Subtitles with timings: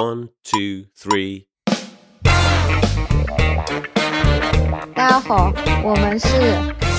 [0.00, 1.44] One, two, three.
[4.94, 5.52] 大家好，
[5.84, 6.26] 我们是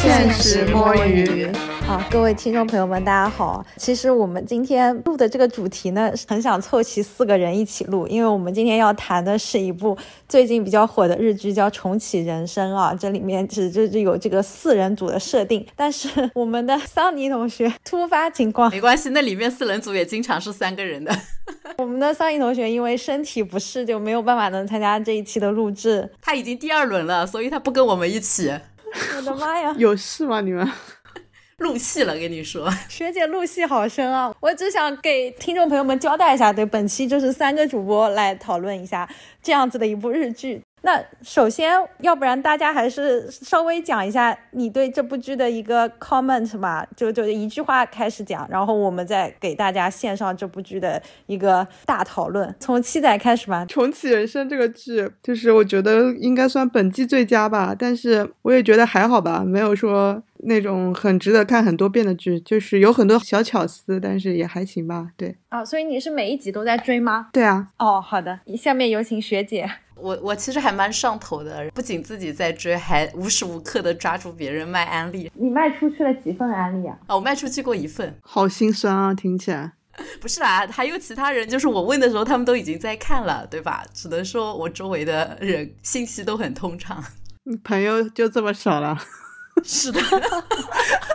[0.01, 1.45] 现实摸鱼。
[1.87, 3.63] 啊，各位听众朋友们，大家好。
[3.77, 9.95] 其实我们今天录的这个主题呢，很想凑齐四个人一起录，因为我们今天要谈的是一部
[10.27, 12.95] 最近比较火的日剧，叫《重启人生》啊。
[12.99, 21.15] 这里面只就是有这个四人组的设定，但是我们的桑尼同学突发情况， 没关系，那里面四人组也经常是三个人的。
[21.77, 26.09] 我们的桑尼同学因为身体不适，就没有办法能参加这一期的录制。
[26.21, 28.51] 他已经第二轮了，所以他不跟我们一起。
[29.17, 30.41] 我的妈呀，有事吗？
[30.41, 30.69] 你们？
[31.57, 34.33] 入戏了，跟你说，学姐入戏好深啊！
[34.39, 39.07] 我只想给听众朋友们交代一下，对，本期就是三个主播来讨论一下
[39.43, 40.63] 这样子的一部日剧。
[40.83, 52.53] 那首先，要不然大家还是稍微讲一下你对这部剧的一个 comment 吧，就就一句话开始讲，然后我们再给大家献上这部剧的一个大讨论。
[52.59, 65.09] 从七仔开始吧，《重启人生》这个剧，就是我觉得应该算本季最佳吧，但是我也觉得还好吧，没有说那种很值得看很多遍的剧，就是有很多小巧思，但是也还行吧。
[65.15, 67.27] 对啊，所以你是每一集都在追吗？
[67.31, 67.67] 对啊。
[67.77, 69.69] 哦，好的，下面有请学姐。
[70.01, 75.31] 我我其实还蛮上头的，不仅自己在追，还无时无刻的抓住别人卖安利。
[75.35, 76.97] 你卖出去了几份安利啊？
[77.07, 79.73] 啊，我卖出去过一份，好心酸啊，听起来。
[80.21, 83.83] 不是啦，还有其他人，就是我问的时候，他们都已经在看了，对吧？
[83.93, 87.03] 只能说我周围的人信息都很通畅。
[87.63, 88.97] 朋友就这么少了？
[89.63, 89.99] 是的，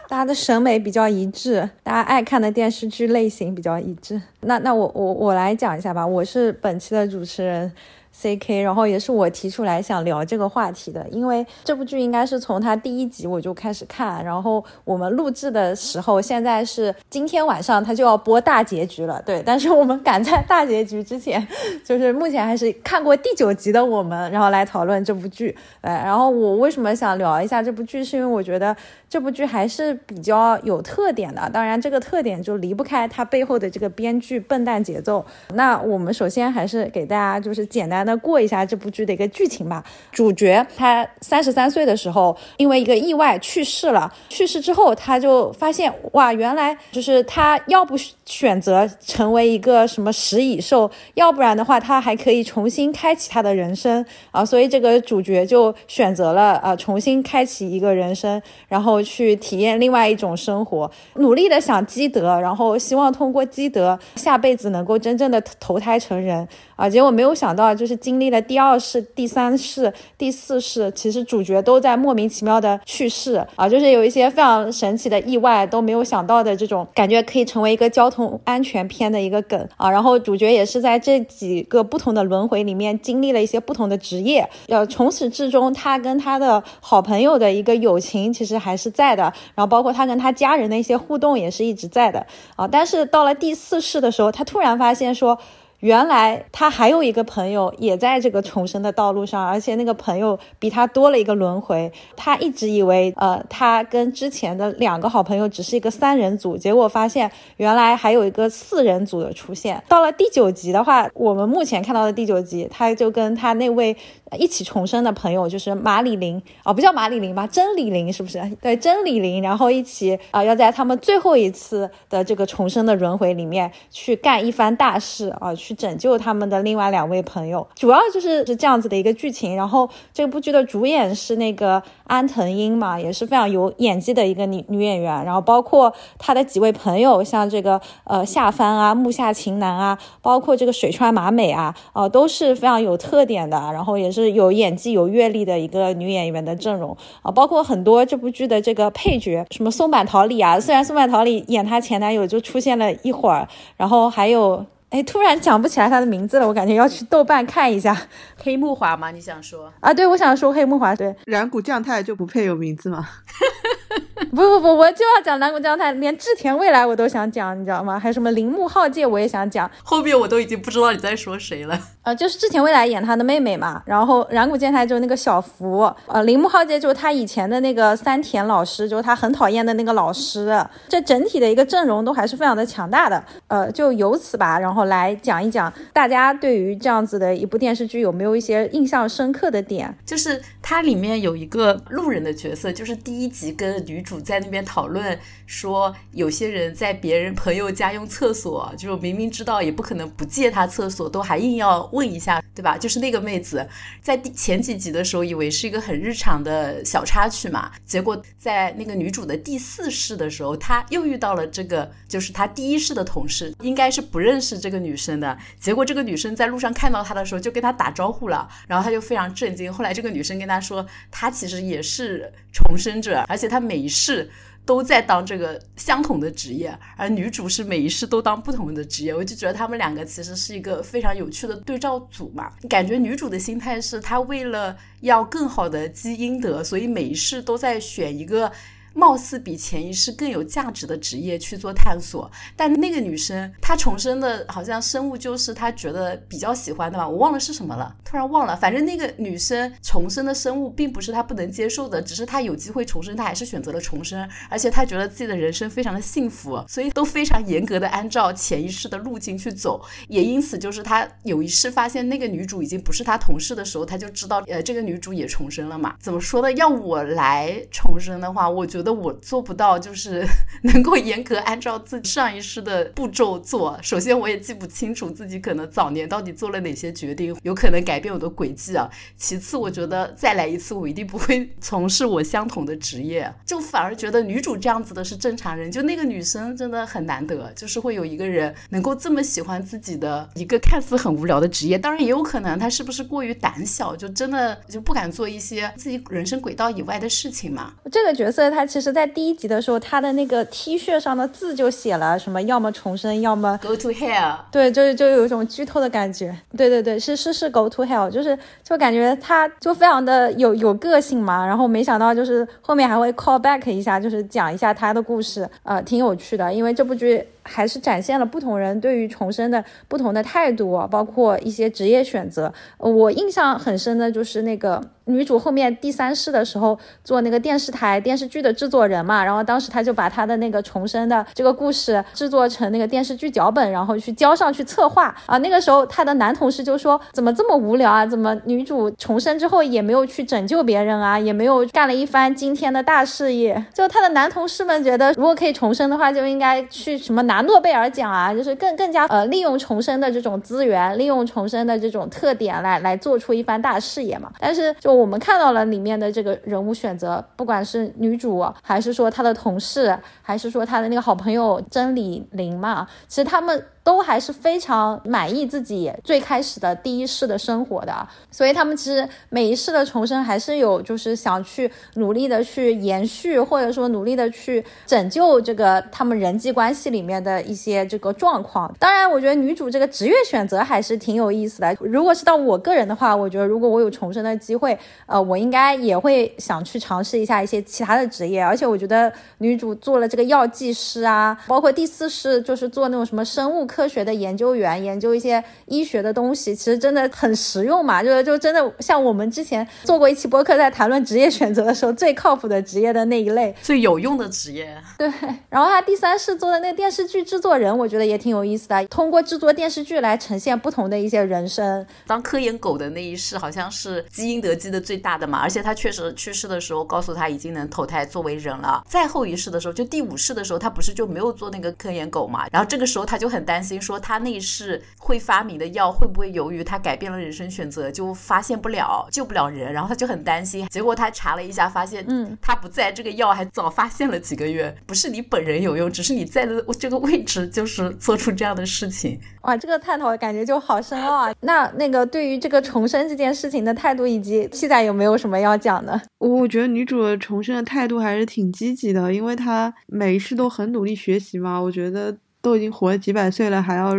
[0.08, 4.20] 大家的审美比较一致，大家爱看的电视剧类型比较一致。
[4.42, 7.72] 那那我我我来讲一下吧，我是本期的主持人。
[8.18, 21.46] C.K.，然后也是我提出来想聊这个话题的，因为这部剧应该是从它第一集我就开始看，然后我们录制的时候，现在是今天晚上它就要播大结局了，对，但是我们赶在大结局之前，
[21.84, 28.74] 就是目前还是看过第九集的我们，然后来讨论这部剧，哎，然后我为什么想聊一下这部剧，是因为我觉得
[29.10, 35.22] 这部剧还是比较有特点的，当然这个特点就离不开它背后的这个编剧笨蛋节奏。
[35.52, 38.05] 那我们首先还是给大家就是简单。
[38.06, 39.84] 那过一下这部剧的一个剧情吧。
[40.10, 44.10] 主角他三十三岁的时候，因为一个意外去世了。
[44.30, 47.94] 去世之后，他就发现哇，原来就是他要不
[48.24, 54.44] 选择成为一个什么食蚁兽，要不然的话，他还可以重新开启他的人生啊。
[54.44, 66.46] 所以这个主角就选择了啊，重新开启一个人生，然后去体验另外一种生活，努力的想积德，然后希望通过积德，下辈子能够真正的投胎成人
[66.76, 66.88] 啊。
[66.88, 67.95] 结果没有想到就是。
[67.96, 79.90] 经历了第二世、第三世、第四世，其实主角都在莫名其妙的去世啊，就是有一些非常神奇的意外，都没有想到的这种感觉，可以成为一个交通安全片的一个梗啊。
[79.90, 89.22] 然后主角也是在这几个不同的轮回里面经历了一些不同的职业，呃，从始至终他跟他的好朋友的一个友情其实还是在的，
[89.54, 92.26] 然后包括他跟他家人的一些互动也是一直在的
[92.56, 92.66] 啊。
[92.68, 95.38] 但是到了第四世的时候，他突然发现说。
[95.86, 101.92] 原来他还有一个朋友也在这个重生的道路上，而且那个朋友比他多了一个轮回。
[102.16, 109.80] 他一直以为，呃，他跟之前的两个好朋友只是一个三人组，结果发现原来还有一个四人组的出现。
[109.86, 113.96] 到了第九集的话，我们目前看到的第九集，他就跟他那位
[114.36, 118.42] 一起重生的朋友，就是马里琳，哦，不叫马里琳吧，真理琳是不是？
[118.60, 125.54] 对，真理琳，然后一起啊，要在他们最后一次的这个重生的轮回里面去干一番大事啊。
[125.54, 129.54] 去拯救他们的另外两位朋友，主要就是是这样子的一个剧情。
[129.54, 135.24] 然后这部剧的主演是那个安藤英嘛，也是非常有演技的一个女女演员。
[135.24, 143.56] 然后包括她的几位朋友，像这个呃夏帆啊、木下晴男啊，包括这个水川麻美啊，呃都是非常有特点的。
[143.72, 147.30] 然后也是有演技、有阅历的一个女演员的阵容啊。
[147.30, 153.46] 包括很多这部剧的这个配角，什么松坂桃李啊，虽然松坂桃李演她前男友就出现了一会儿，
[153.76, 154.64] 然后还有。
[154.96, 157.94] 哎，突然讲不起来他的名字了，我感觉要去豆瓣看一下。
[158.42, 159.10] 黑木华吗？
[159.10, 159.92] 你想说啊？
[159.92, 160.96] 对，我想说黑木华。
[160.96, 163.06] 对，染谷将太就不配有名字吗？
[164.30, 167.98] 不不不，我就要讲南国将太，连志田未来我都想讲，你知道吗？
[167.98, 171.78] 还有什么铃木浩介我也想讲，后面我都已经不知道你在说谁了。
[172.00, 180.64] 呃，就是志田未来演他的妹妹嘛，然后染谷将太就是那个小福，呃，铃木浩介就是他以前的那个三田老师，就是他很讨厌的那个老师。
[180.88, 183.22] 这整体的一个阵容都还是非常的强大的。
[183.48, 189.94] 呃，就由此吧，然后来讲一讲大家对于这样子的一部电视剧有没有一些印象深刻的点？
[190.06, 194.05] 就是它里面有一个路人的角色，就是第一集跟女。
[194.06, 202.76] 主在那边讨论说，有些人在别人朋友家用厕所，就是明明知道也不可能不借他厕所，都还硬要问一下，对吧？
[202.76, 203.66] 就是那个妹子
[204.02, 215.38] 在第前几集的时候，以为是一个很日常的小插曲嘛，结果在那个女主的第四世的时候，她又遇到了这个，就是她第一世的同事，应该是不认识这个女生的。
[215.60, 219.72] 结果这个女生在路上看到她的时候，就跟她打招呼了，然后她就非常震惊。
[219.72, 224.28] 后来这个女生跟她说，她其实也是重生者，而且她每一世。
[224.66, 232.52] 都在当这个相同的职业，而女主是每一世都当不同的职业，我就觉得他们两个其实是一个非常有趣的对照组嘛。
[232.68, 238.52] 感觉女主的心态是她为了要更好的积阴德，所以每一世都在选一个。
[238.96, 248.56] 貌似比前一世更有价值的职业去做探索，但那个女生她重生的好像生物就是她觉得比较喜欢的吧，我忘了是什么了，突然忘了。
[248.56, 259.84] 反正那个女生重生的生物并不是她不能接受的，只是她有机会重生，她还是选择了重生，而且她觉得自己的人生非常的幸福，所以都非常严格的按照前一世的路径去走。
[260.08, 265.96] 也因此，就是她有一世发现那个女主已经不是她同事的时候，她就知道，呃，这个女主也重生了嘛。
[266.00, 266.50] 怎么说呢？
[266.52, 268.85] 要我来重生的话，我觉得。
[268.86, 270.24] 得我做不到，就是
[270.62, 273.76] 能够严格按照自己上一世的步骤做。
[273.82, 278.88] 首先，我也记不清楚自己可能早年到底做了哪些决定，有可能改变我的轨迹啊。
[279.16, 283.32] 其次，我觉得再来一次，我一定不会 从事我相同的职业。
[283.44, 291.76] 就反而觉得女主这样子的是正常人，就那个女生真的很难得，就是会有一个人能够这么喜欢自己的一个看似很无聊的职业。
[291.76, 297.74] 当然，也有可能她是不是过于胆小，就真的就不敢做一些自己人生轨道以外的事情嘛？
[297.90, 298.64] 这个角色她。
[298.75, 304.36] 其实，在第一集的时候，他的那个 T 恤上的字就写了什么，要么重生，要么 Go to Hell。
[304.50, 306.36] 对，就是就有一种剧透的感觉。
[306.56, 311.46] 对对对，是是是 Go to Hell，就是就感觉他就非常的有有个性嘛。
[311.46, 316.52] 然后没想到就是后面还会 call back 一下，就是讲一下他的故事，呃，挺有趣的。
[316.52, 322.52] 因为这部剧还是展现了不同人对于重生的不同的态度，包括一些职业选择。
[322.78, 324.82] 我印象很深的就是那个。
[325.08, 335.38] 女主后面第三世的时候做那个电视台电视剧的制作人嘛，然后当时她就把她的那个重生的这个故事制作成那个电视剧脚本，然后去交上去策划啊。
[335.38, 338.04] 那个时候她的男同事就说：“怎么这么无聊啊？
[338.04, 341.16] 怎么女主重生之后也没有去拯救别人啊？
[341.16, 354.32] 也没有干了一番惊天的大事业？”就她的男同事们觉得，如果可以重生的话，就应该去什么拿诺贝尔奖啊，就是更更加呃利用重生的这种资源，利用重生的这种特点来来做出一番大事业嘛。
[354.38, 363.64] 但是就我们看到了里面的这个人物选择，不管是女主，还是说她的同事，还是说她的那个好朋友真理玲嘛，其实他们。
[363.86, 367.94] 都还是非常满意自己最开始的第一世的生活的，
[368.32, 378.74] 所以他们其实每一世的重生还是有，就是想去努力的去延续，或者说努力的去拯救这个他们人际关系里面的一些这个状况。
[378.80, 381.72] 当然，我觉得女主这个职业选择还是挺有意思的。
[381.78, 388.42] 如果是到我个人的话，我觉得如果我有重生的机会，呃，我应该也会想去尝试一下一些其他的职业。
[388.42, 393.64] 而且我觉得女主做了这个药剂师啊，包括第四世就是做那种什么生物。
[393.88, 398.00] 学的研究员研究一些医学的东西，其实真的很实用嘛。
[398.00, 404.76] 就是就真的像我们之前做过一期播客，在谈论职业选择的时候，最靠谱的职业的那一类，最有用的职业。
[404.96, 405.10] 对。
[405.50, 411.84] 然后他第三世做的那个电视剧制作人，我觉得也挺有意思的，通过制作电视剧来呈现不同的一些人生。
[412.06, 418.82] 当科研狗的那一世，好像是基因得基的最大的嘛，而且他确实去世的时候，告诉他已经能投胎作为人了。
[418.88, 422.46] 再后一世的时候，就第五世的时候，他不是就没有做那个科研狗嘛？
[422.52, 423.65] 然后这个时候他就很担心。
[423.66, 430.66] 心说他那一世会发明的药会不会由于他改变了人生选择就发现不了救不了人，然后他就很担心。
[430.68, 439.18] 结果他查了一下，发现嗯他不在这个药还早发现了几个月，不是你本人有用，只是你在的这个位置就是做出这样的事情。
[439.42, 441.34] 哇，这个探讨感觉就好深奥啊。
[441.40, 446.00] 那那个对于这个重生这件事情的态度以及七仔有没有什么要讲的？
[446.18, 451.58] 我觉得女主的重生的态度还是挺积极的，因为她每一世都很努力学习嘛。
[451.58, 452.16] 我觉得。
[452.46, 453.92] 都已经活了几百岁了，还要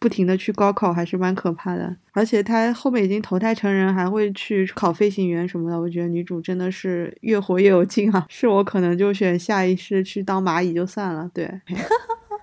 [0.00, 1.96] 不停的去高考，还是蛮可怕的。
[2.10, 5.80] 而且他后面已经投胎成人，还会去考飞行员什么的。
[5.80, 8.26] 我觉得女主真的是越活越有劲啊！
[8.28, 11.30] 是我可能就选下一世去当蚂蚁就算了。
[11.32, 11.48] 对。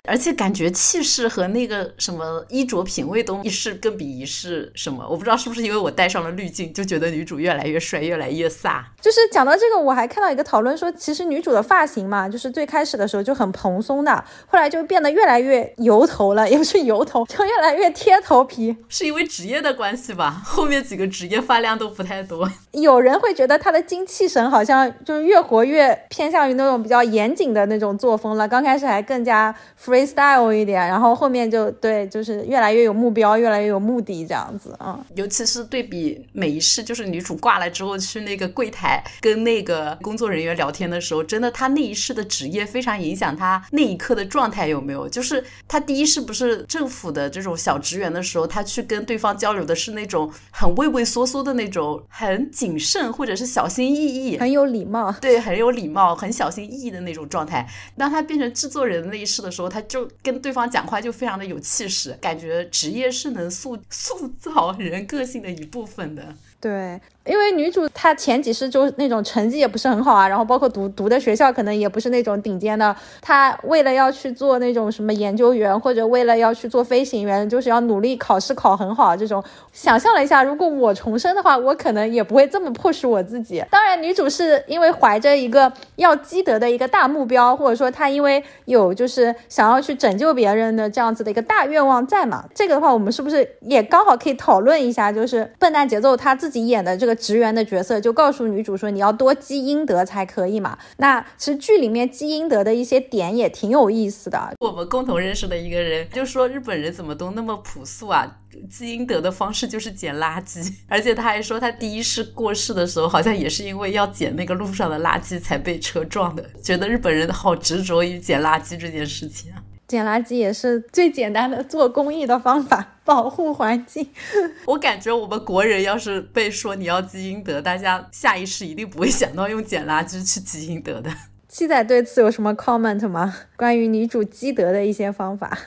[0.10, 8.82] 而且感觉气势和那个什么衣着品味都一世更比一世什么，我不知道是不是因为我戴上了滤镜，就觉得女主越来越帅，越来越飒。
[9.00, 18.76] 就是讲到这个，我还看到一个讨论说，其实女主的发型嘛，就是最开始的时候就很蓬松的，后来就变得越来越油头了，也不是油头，就越来越贴头皮。
[18.90, 20.42] 是因为职业的关系吧？
[20.44, 22.50] 后面几个职业发量都不太多。
[22.72, 28.48] 有人会觉得他的精气神好像就是越活越偏向于那种比较严谨的那种作风了。
[28.48, 35.04] 刚开始还更加 freestyle 一点，然后后面就对，就是越来越有目标，越来越有目的这样子啊。
[35.16, 45.10] 尤其是对比每一世，就是女主挂了之后去那个柜台跟那个工作人员聊天的时候，真的她那一世的职业非常影响她那一刻的状态有没有？
[45.10, 57.66] 就是她第一世不是政府的这种小职员的时候，她去跟对方交流的是那种很畏畏缩缩的那种，很谨慎或者是小心翼翼，很有礼貌，对，很有礼貌，很小心翼翼的那种状态。
[57.96, 66.36] 当他变成制作人那一世的时候，他就跟对方讲话就非常的有气势，感觉职业是能塑塑造人个性的一部分的。
[66.60, 67.00] 对。
[67.30, 72.96] 因为女主她前几世就那种成绩也不是很好啊，然后包括读读的学校可能也不是那种顶尖的。
[73.22, 79.16] 她为了要去做那种什么研究员，或者为了要去做飞行员，就是要努力考试考很好。
[79.16, 83.64] 这种想象了一下，如果我重生的话，我可能也不会这么迫使我自己。
[83.70, 92.46] 当然，女主是因为怀着一个要积德的一个大目标，或者说她因为有就是想要去拯救别人的这样子的一个大愿望在嘛。
[92.56, 95.12] 这个的话，我们是不是也刚好可以讨论一下？
[95.12, 97.19] 就是笨蛋节奏他自己演的这个。
[97.20, 104.54] 职员的角色就告诉女主说：“你要多积阴德才可以嘛。”那其实剧里面积阴德的一些点也挺有意思的。
[104.60, 108.38] 我们共同认识的一个人就说：“日本人怎么都那么朴素啊？
[108.70, 110.74] 积阴德的方式就是捡垃圾。
[110.90, 116.44] ”而且他还说，他第一世过世的时候，好像也是因为要捡那个路上的垃圾才被车撞的。
[116.64, 119.62] 觉得日本人好执着于捡垃圾这件事情啊。
[119.90, 124.08] 捡垃圾也是最简单的做公益的方法，保护环境。
[124.68, 131.10] 我感觉我们国人要是被说你要积阴德，大家下意识一定不会想到用捡垃圾去积阴德的。
[131.48, 133.36] 七仔对此有什么 comment 吗？
[133.58, 135.58] 关于女主积德的一些方法？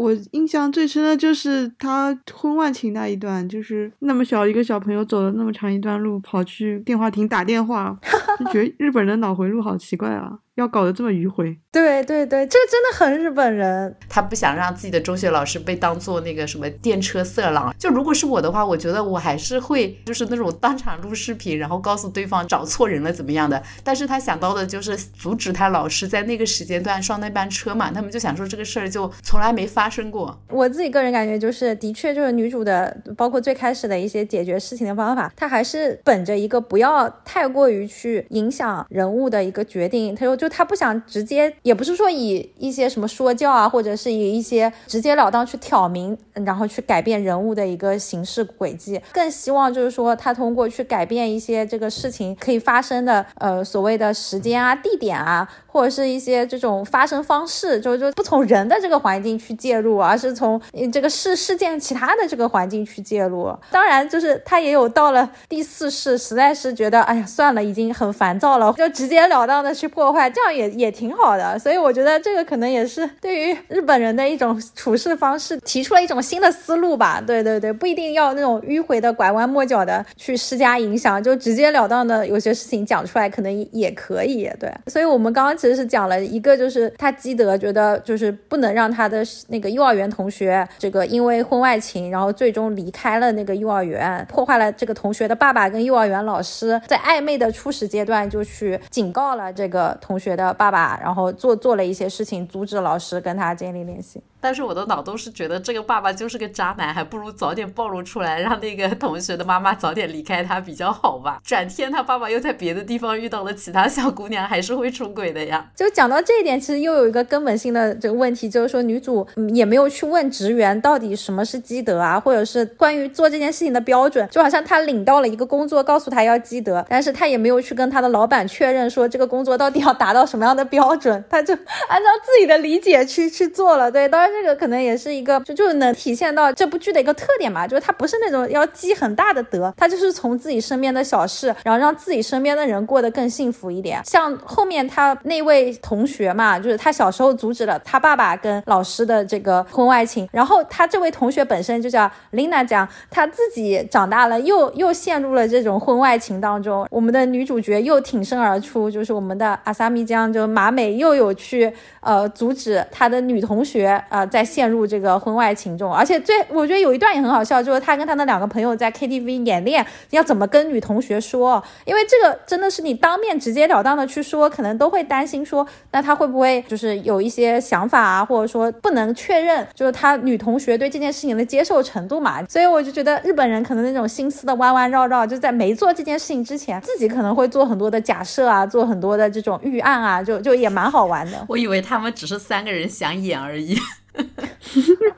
[0.00, 7.94] 我印象最深的就是他婚外情那一段，就是那么小一个小朋友走了那么长一段路，跑去电话亭打电话，
[8.40, 10.38] 就觉得日本人的脑回路好奇怪啊。
[10.56, 13.96] 要搞得这么迂回，对对对，这真的很日本人。
[14.10, 17.74] 他不想让自己的中学老师被当做那个什么电车色狼。
[17.78, 23.62] 就如果是我的话，我觉得我还是会就是那种当场录视频，然后告诉对方找错人了怎么样的。
[23.82, 27.90] 但是他想到的就是阻止他老师在那个时间段上那班车嘛。
[27.90, 30.38] 他们就想说这个事儿就从来没发生过。
[30.48, 40.14] 我自己个人感觉就是，的确就是女主的，包括最开始的一些解决事情的方法，她还是本着一个不要太过于去影响人物的一个决定。
[40.14, 40.48] 她说就。
[40.50, 55.48] 她不想直接，也不是说以一些什么说教啊，或者是以一些直截了当去挑明，然后去改变人物的一个行事轨迹，更希望就是说她通过去改变一些这个事情可以发生的，呃，所谓的时间啊、地点啊。
[55.72, 60.60] 或者是一些这种发生方式，就就不从人的这个环境去介入，而是从
[60.92, 63.48] 这个事事件其他的这个环境去介入。
[63.70, 71.56] 当然，就是他也有到了第四世，实在是觉得，哎呀，算了，已经很烦躁了，就直截了当的去破坏，这样也也挺好的。
[71.56, 77.22] 所以我觉得这个可能也是对于日本人的一种处事方式，提出了一种新的思路吧。
[77.24, 84.50] 对对对，不一定要那种迂回的、拐弯抹角的去施加影响，就直截了当的有些事情讲出来，可能也可以。
[84.58, 85.50] 对，所以我们刚刚。
[85.60, 104.20] 其实是讲了一个，就是他基德觉得就是不能让他的那个幼儿园同学这个因为婚外情，然后最终离开了那个幼儿园，破坏了这个同学的爸爸跟幼儿园老师在暧昧的初始阶段就去警告了这个同学的爸爸，然后做做了一些事情，阻止老师跟他建立联系。
[104.42, 111.38] 但是我的脑洞是觉得这个爸爸就是个渣男，还不如早点暴露出来，让那个同学的妈妈早点离开他比较好吧。
[111.44, 115.70] 转天他爸爸又在别的地方遇到了其他小姑娘，还是会出轨的呀。
[115.76, 124.26] 就讲到这一点，其实又有一个根本性的这个问题，就是说女主也没有去问职员到底什么是积德啊，或者是关于做这件事情的标准。
[124.30, 131.52] 就好像他领到了一个工作，告诉他要积德，但是他也没有去跟他的老板确认说这个工作到底要达到什么样的标准，他就
[131.88, 133.90] 按照自己的理解去去做了。
[133.90, 134.30] 对，当然。
[134.30, 144.00] 这个可能也是一个，就就能体现到这部剧的一个特点嘛，就是他不是那种要积很大的德，他就是从自己身边的小事，然后让自己身边的人过得更幸福一点。
[144.04, 156.86] 像后面他那位同学嘛，就是他小时候阻止了他爸爸跟老师的这这个婚外情，然后他这位同学本身就叫 Lina 讲，他自己长大了又又陷入了这种婚外情当中。
[156.90, 164.26] 我们的女主角又挺身而出，就是我们的阿萨米江，就马美又有去呃阻止他的女同学啊。
[164.26, 182.44] 在陷入这个婚外情中，而且最我觉得有一段也很好笑，就是他跟他的两个朋友在 KTV 演练要怎么跟女同学说，因为这个真的是你当面直截了当的去说，可能都会担心说，那他会不会就是有一些想法啊，或者说不能确确认就是他女同学对这件事情的接受程度嘛。
[182.46, 191.44] 所以我就觉得日本人可能那种心思的弯弯绕绕，就在没做这件事情之前，自己可能会做很多的假设啊，做很多的这种预案啊，就就也蛮好玩的。
[191.48, 193.78] 我以为他们只是三个人想演而已。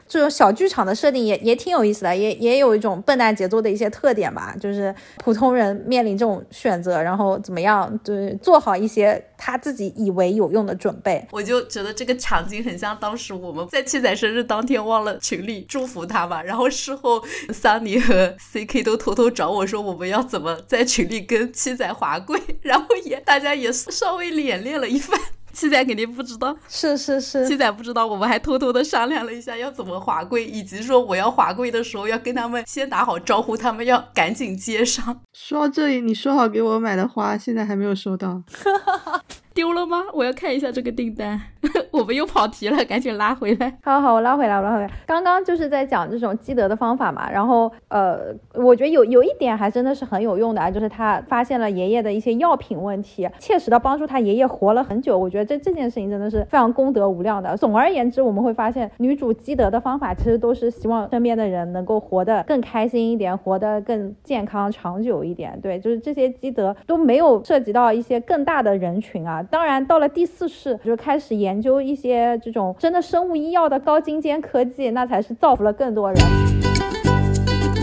[0.06, 4.54] 这 种小剧场的设定也也挺有意思的，也也有一种笨蛋节奏的一些特点吧。
[4.60, 11.26] 就是普通人面临这种选择，然后怎么样，就是做好一些他自己以为有用的准备。
[11.32, 17.22] 我就觉得这个场景很像当时我们在七仔生日当天忘了群里祝福他嘛，然后事后
[17.52, 25.18] 桑尼和 CK 都偷偷找我说我们要怎么在群里跟七仔滑跪， 然后也大家也稍微演练了一番。
[25.54, 35.20] 七仔肯定不知道，是是是，七仔不知道，我们还偷偷的商量了一下要怎么滑跪，以及说我要滑跪的时候要跟他们先打好招呼，他们要赶紧接上。
[35.32, 38.42] 说到这里，你说好给我买的花，现在还没有收到。
[39.54, 40.04] 丢了吗？
[40.12, 41.40] 我要看一下这个订单。
[41.92, 43.78] 我们又跑题了，赶紧拉回来。
[43.84, 44.90] 好好，我拉回来，我拉回来。
[45.06, 55.16] 刚刚就是在讲这种积德的方法嘛，然后呃，我觉得有有一点还真的是很有用的啊，就是他发现了爷爷的一些药品问题，切实的帮助他爷爷活了很久。
[55.16, 57.56] 我觉得这这件事情真的是非常功德无量的。
[57.56, 65.58] 总而言之，我们会发现女主积德的方法其实都是希望身边的人能够活得更开心一点，活得更健康长久一点。
[65.62, 69.41] 对，就是这些积德都没有涉及到一些更大的人群啊。
[69.50, 76.18] 当然，到了第四世就开始研究一些这种真的生物医药的高精尖科技，那才是造福了更多人。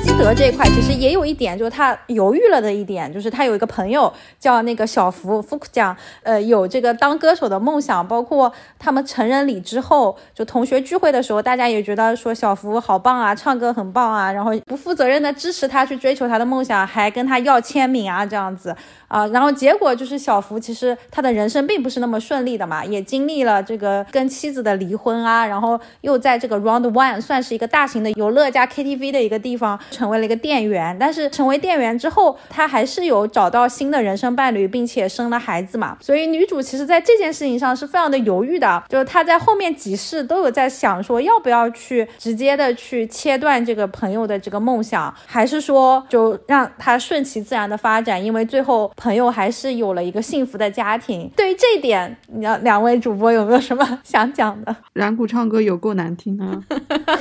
[0.01, 18.75] 基德这一块其实也有一点，就是他犹豫了的一点，就是他有一个朋友叫那个小福，福讲，呃，有这个当歌手的梦想，包括他们成人礼之后，就同学聚会的时候，大家也觉得说小福好棒啊，唱歌很棒啊，然后不负责任的支持他去追求他的梦想，还跟他要签名啊，这样子
[19.09, 30.09] 啊，然后结果就是小福其实他的人生并不是那么顺利的嘛，也经历了这个跟妻子的离婚啊，然后又在这个 Round One 算是一个大型的游乐加 KTV 的一个地方成。
[30.09, 35.95] 为了一个店员，但是成为店员之后，他还是有找到新的人生伴侣，并且生了孩子嘛。
[36.01, 51.31] 所以女主其实在这件事情上是非常的犹豫的，就是她在后面几世都有在想说，要不要去直接的去切断这个朋友的这个梦想，还是说就让他顺其自然的发展，因为最后朋友还是有了一个幸福的家庭。
[51.35, 54.75] 对于这一点，两两位主播有没有什么想讲的？
[54.93, 56.61] 染谷唱歌有够难听啊，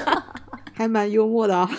[0.75, 1.71] 还蛮幽默的啊。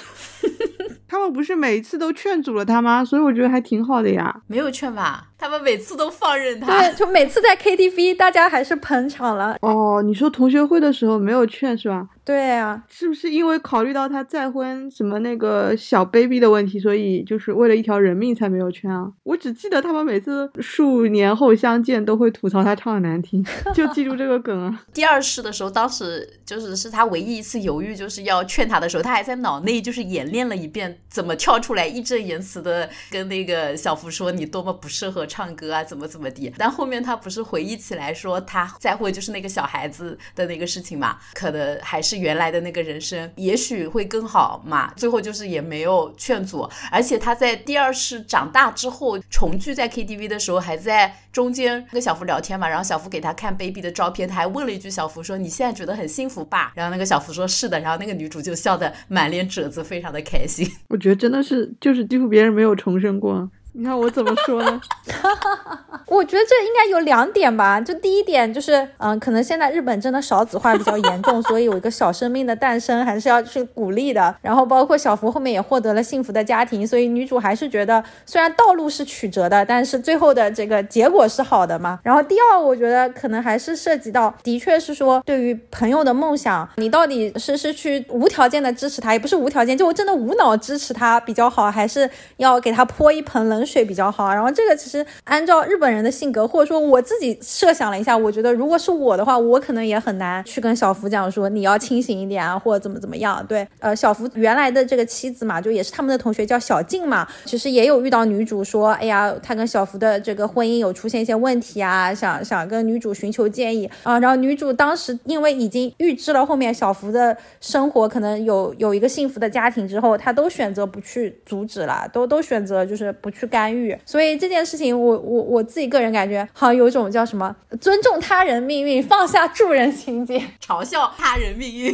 [1.12, 3.04] 他们不是每一次都劝阻了他吗？
[3.04, 4.34] 所以我觉得还挺好的呀。
[4.48, 5.26] 没有劝吧？
[5.38, 6.68] 他们每次都放任他。
[6.68, 9.58] 对，就每次在 KTV，大家还是捧场了。
[9.62, 12.08] 哦，你说同学会的时候没有劝是吧？
[12.30, 19.12] 对啊，是不是因为考虑到他再婚什么那个小 baby 的问题，所以就是为了一条人命才没有劝啊？
[19.24, 24.86] 我只记得他们每次数年后相见都会吐槽他唱的难听， 就记住这个梗啊。
[24.94, 36.54] 第二世的时候，当时就是是他唯一一次犹豫，就是要劝他的时候，他还在脑内就是演练了一遍怎么跳出来，义正言辞的跟那个小福说你多么不适合唱歌啊，怎么怎么地。
[36.60, 42.19] 但后面他不是回忆起来说他再会就是那个小孩子的那个事情嘛，可能还是。
[42.20, 60.68] 原来的那个人生也许会更好嘛，最后就是也没有劝阻，而且他在第二世长大之后重聚在 KTV 的时候，还在中间跟小福聊天嘛，然后小福给他看 baby 的照片，他还问了一句小福说：“你现在觉得很幸福吧？”然后那个小福说：“是的。”然后那个女主就笑得满脸褶子，非常的开心。
[60.90, 63.50] 我觉得真的是就是几乎别人没有重生过。
[63.74, 64.82] 你看我怎么说呢？
[66.08, 67.80] 我觉得这应该有两点吧。
[67.80, 74.36] 就第一点就是，嗯，可能现在日本真的少子化比较严重， 所以有一个小生命的诞生还是要去鼓励的。
[74.42, 82.00] 然后包括小福后面也获得了幸福的家庭，所以女主还是觉得虽然道路是曲折的，但是最后的这个结果是好的嘛。
[82.04, 93.59] 然后第二，我觉得可能还是涉及到，的确是说对于朋友的梦想，你到底是是去无条件的支持他，也不是无条件，就我真的无脑支持他比较好，还是要给他泼一盆冷？
[93.66, 103.46] 水比较好，然后这个其实按照日本人的性格，或者说我自己设想了一下，我觉得如果是我的话，我可能也很难去跟小福讲说你要清醒一点啊，或者怎么怎么样。
[103.48, 123.49] 对，呃，小福原来的这个妻子嘛，就也是他们的同学叫小静嘛，其实也有遇到女主说，哎呀，他跟小福的这个婚姻有出现一些问题啊，想想跟女主寻求建议啊，然后女主当时因为已经预知了后面小福的生活可能有有一个幸福的家庭之后，她都选择不去阻止了，都都选择就是不去。
[123.50, 131.94] 干预，所以这件事情，我我我自己个人感觉，好像有一种叫什么尊重他人命运、放下助人情节，嘲笑他人命运。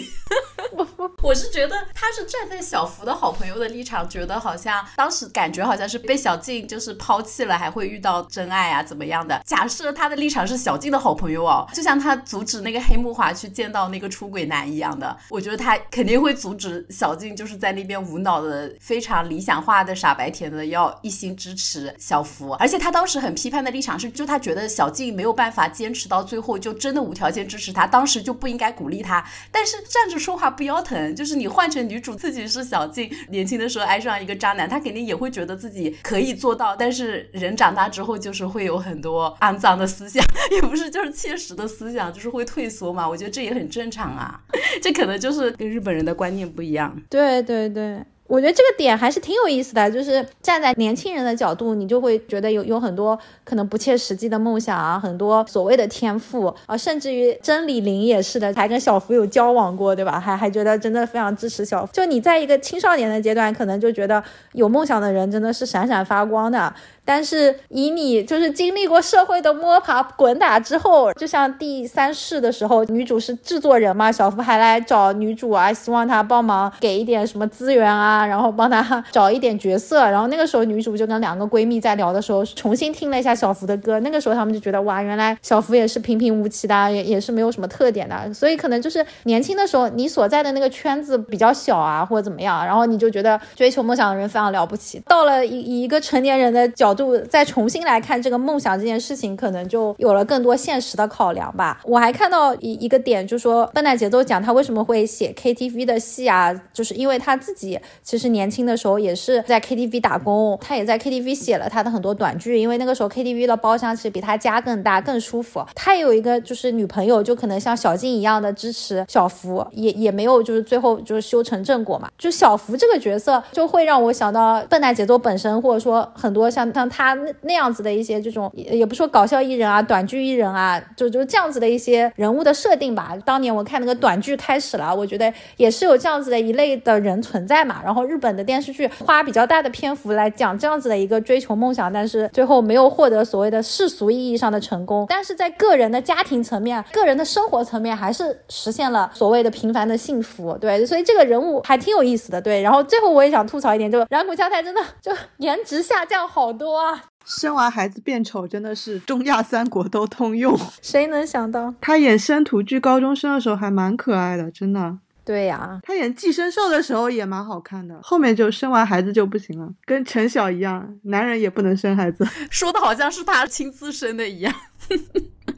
[1.21, 9.41] 我是觉得他是站在小福的好朋友的立场，觉得好像当时感觉好像是被小静就是抛弃了，还会遇到真爱啊，怎么样的？
[9.45, 29.23] 假设他的立场是小静的好朋友哦，就像他阻止那个黑木华去见到那个出轨男一样的，我觉得他肯定会阻止小静就是在那边无脑的、非常理想化的傻白甜的要一心支持小福，而且他当时很批判的立场是，就他觉得小静没有办法坚持到最后，就真的无条件支持他，当时就不应该鼓励他。
[29.51, 36.75] 但是站着说话不腰疼，就是你换成女主自己是小静，年轻的时候爱上一个渣男，她肯定也会觉得自己可以做到。
[36.75, 43.07] 但是人长大之后，就是会有很多肮脏的思想，也不是就是切实的思想，就是会退缩嘛。
[43.07, 44.39] 我觉得这也很正常啊，
[44.81, 46.95] 这可能就是跟日本人的观念不一样。
[47.09, 48.03] 对对对。
[48.27, 60.19] 我觉得这个点还是挺有意思的，就是站在年轻人的角度，你就会觉得有有很多可能不切实际的梦想啊，很多所谓的天赋啊，甚至于真理玲也是的，还跟小福有交往过，对吧？
[60.19, 61.91] 还还觉得真的非常支持小福。
[61.93, 66.73] 就你在一个青少年的阶段，可能就觉得有梦想的人真的是闪闪发光的。
[67.05, 80.09] 但是以你就是经历过社会的摸爬滚打之后，就像第三世的时候，女主是制作人嘛，小福还来找女主啊，希望她帮忙给一点什么资源啊，然后帮她找一点角色。
[80.09, 88.33] 然后那个时候女主就跟两个闺蜜在聊的时候，重新听了一下小福的歌，那个时候他们就觉得哇，原来小福也是平平无奇的，也也是没有什么特点的。
[88.33, 94.99] 所以可能就是年轻的时候你所在的那个圈子比较小啊，或者怎么样，然后你就觉得追求梦想的人非常了不起。
[95.05, 101.81] 到了以以一个成年人的角度再重新来看这个梦想这件事情，可能就有了更多现实的考量吧。
[101.83, 115.65] 我还看到一一个点，就说笨蛋节奏讲他为什么会写 KTV 的戏啊，就是因为他自己其实年轻的时候也是在 KTV 打工，他也在 KTV 写了他的很多短剧，因为那个时候 KTV 的包厢其实比他家更大更舒服。
[115.75, 122.09] 他也有一个就是女朋友，就可能像小静一样的支持小福，也也没有就是最后就是修成正果嘛。
[122.17, 127.33] 就小福这个角色就会让我想到笨蛋节奏本身，或者说很多像像他那。
[127.41, 133.15] 那样子的一些这种也也不说搞笑艺人啊，短剧艺人啊，就就这样子的一些人物的设定吧。
[133.23, 137.81] 当年我看那个短剧开始了，我觉得也是有这样子的一类的人存在嘛。
[137.83, 150.57] 然后日本的电视剧花比较大的篇幅来讲这样子的一个追求梦想，但是最后没有获得所谓的世俗意义上的成功，但是在个人的家庭层面、个人的生活层面，还是实现了所谓的平凡的幸福。
[150.59, 152.41] 对，所以这个人物还挺有意思的。
[152.41, 157.03] 对，然后最后我也想吐槽一点，就染谷将太真的就颜值下降好多啊。
[157.25, 164.99] 生完孩子变丑真的是中亚三国都通用，谁能想到他演生徒剧高中生的时候还蛮可爱的，真的。
[165.23, 174.53] 对呀，他演寄生兽的时候也蛮好看的，后面就生完孩子就不行了，跟陈晓一样，男人也不能生孩子， 说的好像是他亲自生的一样。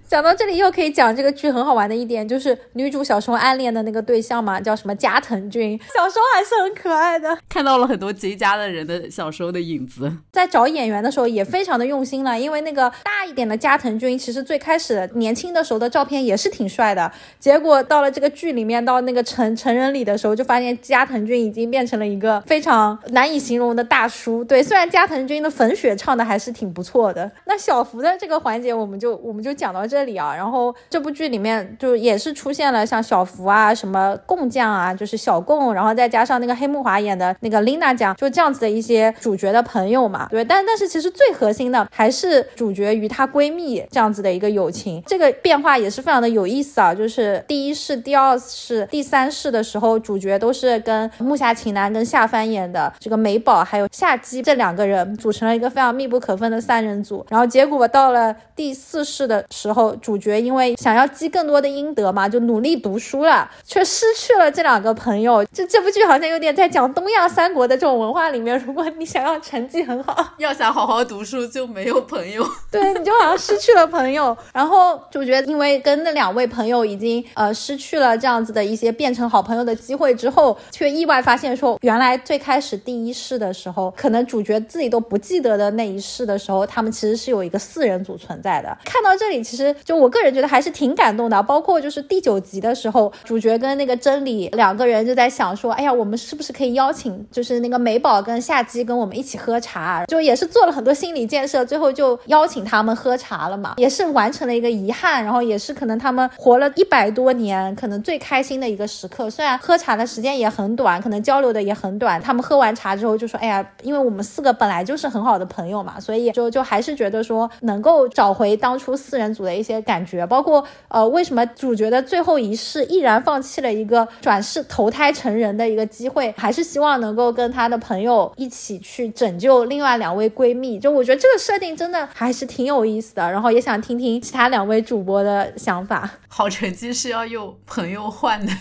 [0.08, 10.10] 讲到这里，又可以讲这个剧很好玩的一点，就是女主小时候暗恋的那个对象嘛，叫什么加藤君，小时候还是很可爱的，看到了很多 J 家的人的小时候的影子。
[10.32, 24.42] 在找演员的时候也非常的用心了，因为那个大一点的加藤君，其实最开始年轻的时候的照片也是挺帅的，结果到了这个剧里面，到那个成成人礼的时候，就发现加藤君已经变成了一个非常难以形容的大叔。
[24.42, 29.97] 对，虽然加藤君的粉雪唱的还是挺不错的，那小福的这个环节，我们就我们就讲到这。
[29.98, 40.46] 这里啊，然后这部剧里面就也是出现了像小福啊、什么贡酱啊，就是小贡，然后再加上那个黑木华演的那个琳娜酱，就这样子的一些主角的朋友嘛，对。
[40.46, 46.94] 但但是其实最核心的还是主角与她闺蜜这样子的一个友情，这个变化也是非常的有意思啊。
[46.94, 59.87] 就是第一世、第二世、第三世的时候，主角都是跟木下晴男跟夏帆演的这个美宝还有夏姬这两个人组成了一个非常密不可分的三人组，然后结果到了第四世的时候。
[59.96, 65.44] 主角因为想要积更多的阴德嘛，就努力读书了，却失去了这两个朋友。
[65.54, 72.46] 这这部剧好像有点在讲东亚三国的这种文化里面，如果你想要成绩很好，要想好好读书，就没有朋友。
[72.72, 74.36] 对，你就好像失去了朋友。
[74.54, 88.78] 然后主角因为跟那两位朋友已经呃失去了这样子的一些变成好朋友的机会之后，却意外发现说，原来最开始第一世的时候，可能主角自己都不记得的那一世的时候，他们其实是有一个四人组存在的。
[88.84, 89.76] 看到这里，其实。
[89.84, 109.30] 就我个人觉得还是挺感动的，包括就是第九集的时候，主角跟那个真理两个人就在想说，哎呀，我们是不是可以邀请就是那个美宝跟夏姬跟我们一起喝茶，就也是做了很多心理建设，最后就邀请他们喝茶了嘛，也是完成了一个遗憾，然后也是可能他们活了一百多年，可能最开心的一个时刻。
[109.30, 119.78] 虽然喝茶的时间也很短，可能交流的也很短，他们喝完茶之后就说，哎呀，因为我们四个本来就是很好的朋友嘛，所以就就还是觉得说能够找回当初四人组的一些。
[119.88, 130.80] 感觉，包括呃，为什么主角的最后一世毅然放弃了一个转世投胎成人的一个机会，还是希望能够跟他的朋友一起去拯救另外两位闺蜜。
[130.80, 136.10] 就我觉得这个设定真的还是挺有意思的，然后也想听听其他两位主播的想法。
[136.28, 138.52] 好成绩是要用朋友换的。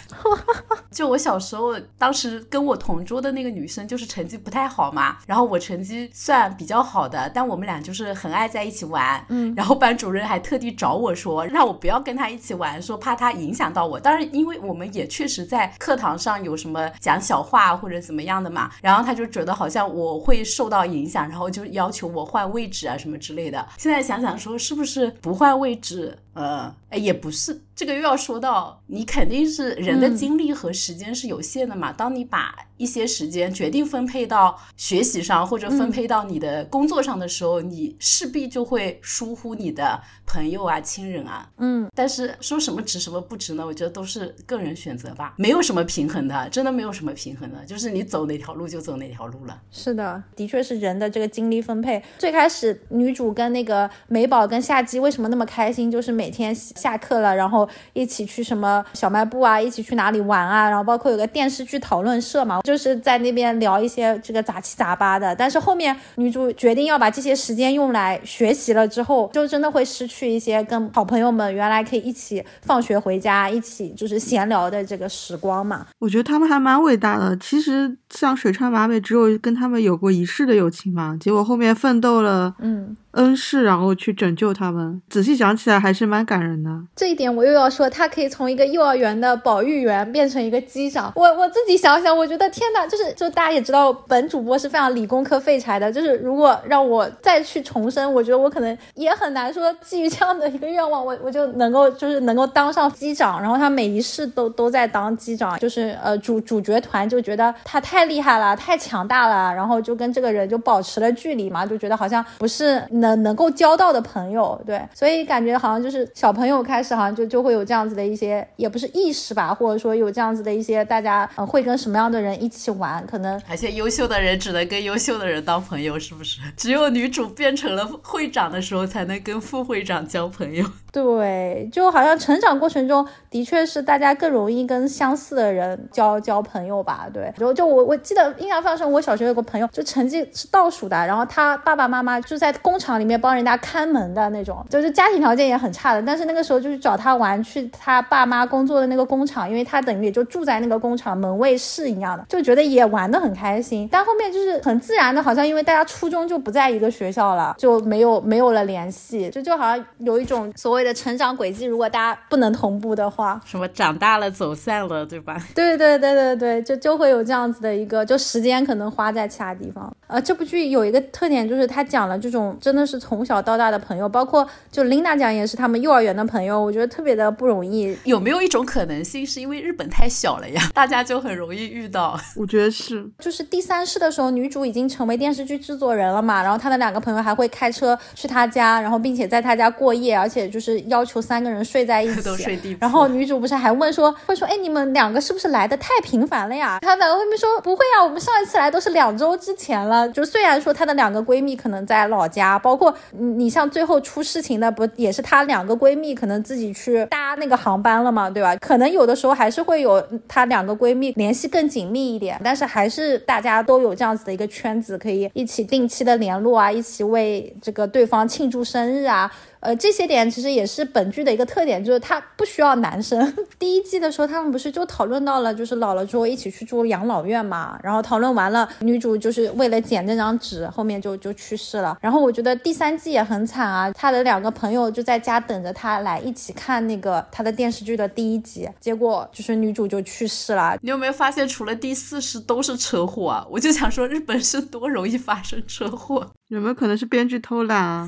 [0.92, 9.24] 就我小时候，当时跟我同桌的那个女生，就是成绩不太好嘛，然后我成绩算比较好的，但我们俩就是很爱在一起玩。
[9.28, 13.98] 嗯，然后班主任还特地找我说，让我不要跟他一起玩，说怕他影响到我。
[13.98, 23.66] 当然，因为我们也确实在课堂上有什么讲小话或者怎么样的嘛，然后他就觉得好像我会受到影响，然后就要求我换位置啊什么之类的。
[23.78, 26.16] 现在想想说，是不是不换位置？
[26.34, 31.92] 呃，哎，也不是，这个又要说到，你肯定是人的精力和时间是有限的嘛。
[31.92, 41.50] 当你把一些时间决定分配到学习上，或者分配到你的工作上的时候，你势必就会疏忽你的朋友啊、亲人啊。
[41.58, 43.66] 嗯，但是说什么值什么不值呢？
[43.66, 49.60] 我觉得都是个人选择吧，没有什么平衡的，真的没有什么平衡的，就是你走哪条路就走哪条路了。
[49.70, 52.02] 是的，的确是人的这个精力分配。
[52.16, 55.90] 最开始女主跟那个美宝跟夏姬为什么那么开心？
[55.90, 65.34] 就是每天下课了，然后一起去什么小卖部啊，一起去哪里玩啊，然后包括有个电视剧讨论社嘛，就是在那边聊一些这个杂七杂八的。
[65.34, 75.86] 但是后面女主决定要把这些时间用来学习了之后，就真的会失去一些跟好朋友们原来可以一起放学回家一起就是闲聊的这个时光嘛。
[75.98, 77.36] 我觉得他们还蛮伟大的。
[77.38, 82.96] 其实像水川麻美，只有跟他们有过一世的友情嘛，结果后面奋斗了，嗯。
[83.16, 85.02] 恩师，然后去拯救他们。
[85.08, 86.70] 仔细想起来，还是蛮感人的。
[86.94, 91.12] 这一点我又要说，他可以从一个幼儿园的保育员变成一个机长。
[91.16, 95.90] 我我自己想想，我觉得天哪，就是就大家也知道，本主播是非常理工科废柴的。
[95.90, 103.40] 就是如果让我再去重生，我觉得我可能也很难说基于这样的一个愿望，我我就能够就是能够当上机长。
[103.40, 126.40] 然后他每一世都都在当机长，就是呃主主角团就觉得他太厉害了，太强大了，然后就跟这个人就保持了距离嘛，就觉得好像不是能能够交到的朋友，对，所以感觉好像就是小朋友开始好像就就会有这样子的一些，也不是意识吧，或者说有这样子的一些大家会跟什么样的人一起玩，可能而且优秀的人只能跟优秀的人当朋友，是不是？
[126.56, 130.66] 只有女主变成了会长的时候，才能跟副会长交朋友。
[130.96, 137.06] 对，就好像成长过程中的确是大家更容易跟相似的人交交朋友吧。
[137.12, 153.86] 对，然后就我我记得印象非常深，我小学有个朋友，就成绩是倒数的，然后他爸爸妈妈就在工厂里面帮人家看门的那种，就是家庭条件也很差的，但是那个时候就是找他玩，去他爸妈工作的那个工厂，因为他等于也就住在那个工厂门卫室一样的，就觉得也玩得很开心。
[153.92, 165.36] 但后面就是很自然的，好像因为大家初中就不在一个学校了，就没有没有了联系，就就好像有一种所谓的成长轨迹，如果大家不能同步的话，什么长大了走散了，对吧？
[165.54, 169.94] 对对对对对，就就会有这样子的一个，就时间可能花在其他地方。
[170.06, 177.96] 呃，这部剧有一个特点，就是他讲了这种真的是从小到大的朋友，包括就琳达讲也是他们幼儿园的朋友，我觉得特别的不容易。
[178.04, 182.18] 有没有一种可能性，是因为日本太小了呀，大家就很容易遇到？
[182.36, 192.76] 我觉得是，就是第三世的时候，女主已经成为电视剧制作人了嘛，然后她的两个朋友还会开车去她家，然后并且在她家过夜，而且就是要求三个人睡在一起， 都睡地。
[192.80, 196.78] 然后女主不是还问说，会说，哎，你们两个是不是来的太频繁了呀？
[196.80, 200.08] 她两个闺蜜说不会啊，我们上一次来都是两周之前了。
[200.10, 208.54] 就虽然说她的两个闺蜜可能在老家，包括你像最后出事情的不也是她两个闺蜜可能自己去搭那个航班了嘛，对吧？
[208.56, 219.30] 可能有的时候还是会有她两个闺蜜联系更紧密一点，但是还是大家都有这样子的一个圈子，可以一起定期的联络啊，一起为这个对方庆祝生日啊。
[219.60, 223.34] 呃，这些点其实也是本剧的一个特点，就是它不需要男生。
[223.58, 227.78] 第一季的时候，他们不是就讨论到了，就是老了之后一起去住养老院嘛。
[227.82, 231.96] 然后讨论完了，女主就是为了捡那张纸，后面就就去世了。
[232.00, 240.76] 然后我觉得第三季也很惨啊，她的两个朋友就在家等着她来一起看那个她的电视剧的第一集，结果就是女主就去世了。
[240.82, 243.46] 你有没有发现，除了第四世都是车祸啊？
[243.50, 246.30] 我就想说，日本是多容易发生车祸。
[246.48, 248.06] 有没有可能是编剧偷懒啊？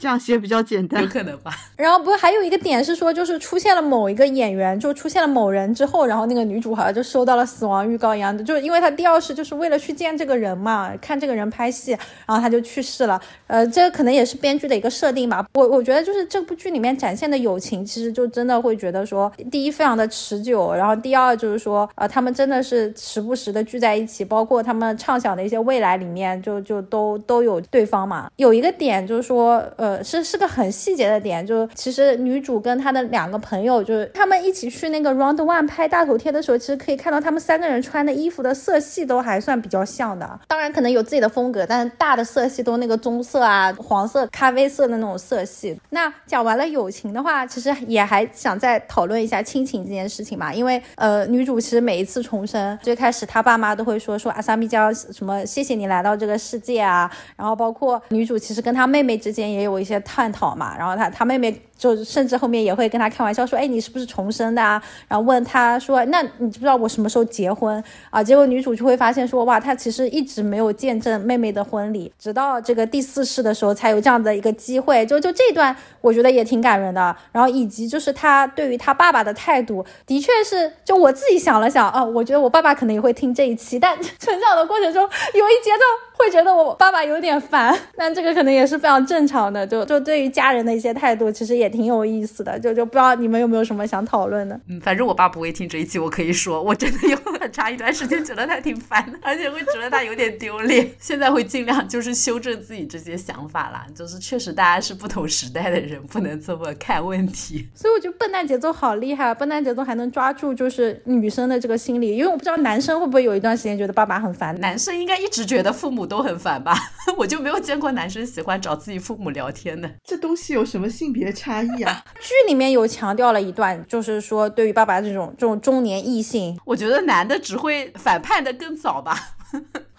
[0.00, 1.52] 这样写比较简单， 有可能吧。
[1.76, 11.92] 然后不是还有一个点是说，就是出现了某一个演员，就出现了某人之后，然后那个女主好像就收到了死亡预告一样的，就是因为她第二世就是为了去见这个人嘛，看这个人拍戏，
[12.26, 13.20] 然后她就去世了。
[13.46, 15.46] 呃，这可能也是编剧的一个设定吧。
[15.54, 27.59] 我我觉得就是这部剧里面展现的友情，其实就真的会觉得说，第一非常的持久，然后第二就是说，呃，他们真的是时不时的聚在一起，包括他们畅想的一些未来里面，就就都都有。
[27.62, 28.30] 对方嘛。
[28.36, 40.40] 有一个点就是说，呃，是是个很细节的点，就其实女主跟她的两个朋友，就是他们一起去那个 Round One 拍大头贴的时候，其实可以看到他们三个人穿的衣服的色系都还算比较像的。
[40.48, 45.78] 当然可能有自己的风格，但是大的色系都那个棕色啊、黄色、咖啡色的那种色系。
[45.90, 61.60] 那讲完了友情的话，其实也还想再讨论一下亲情这件事情嘛，因为呃，女主其实每一次重生，最开始她爸妈都会说说阿萨米酱什么谢谢你来到这个世界啊，然后包括女主其实跟她妹妹之间也有一些探讨嘛，然后她她妹妹。
[61.80, 64.80] 就甚至后面也会跟他开玩笑说，哎，你是不是重生的啊？
[65.08, 68.22] 然后问他说，那你知不知道我什么时候结婚啊？
[68.22, 75.06] 结果女主就会发现说，哇，她其实一直没有见证妹妹的婚礼，直到这个第四世的时候才有这样的一个机会。
[75.06, 77.16] 就就这段，我觉得也挺感人的。
[77.32, 85.80] 然后以及就是他对于他爸爸的态度，的确是，就我自己想了想，啊，我觉得我爸爸可能也会听这一期，但成长的过程中有一阶段。
[86.20, 89.66] 会觉得我爸爸有点烦，但这个可能也是非常正常的。
[89.66, 92.58] 就就对于家人的一些态度，其实也挺有意思的。
[92.58, 94.60] 就就不知道你们有没有什么想讨论的？
[94.68, 100.90] 嗯，反正我爸不会听这一期，我可以说，我真的有很长一段时间觉得他挺烦的，而且会觉得他有点丢脸。
[100.98, 103.86] 现在会尽量就是修正自己这些想法啦。
[103.94, 107.68] 就是确实大家是不同时代的人，不能这么看问题。
[107.74, 114.58] 所以我觉得笨蛋节奏好厉害，笨蛋节奏还能抓住就是女生的这个心理，因为我不知道男生会不会有一段时间觉得爸爸很烦。
[114.60, 116.74] 男生应该一直觉得父母都很烦吧。
[117.16, 119.90] 我就没有见过男生喜欢找自己父母聊天的。
[120.04, 122.04] 这东西有什么性别差异啊？
[122.20, 129.16] 剧里面有强调了一段，就是说对于爸爸这种这种中年异性，我觉得男的只会反叛的更早吧。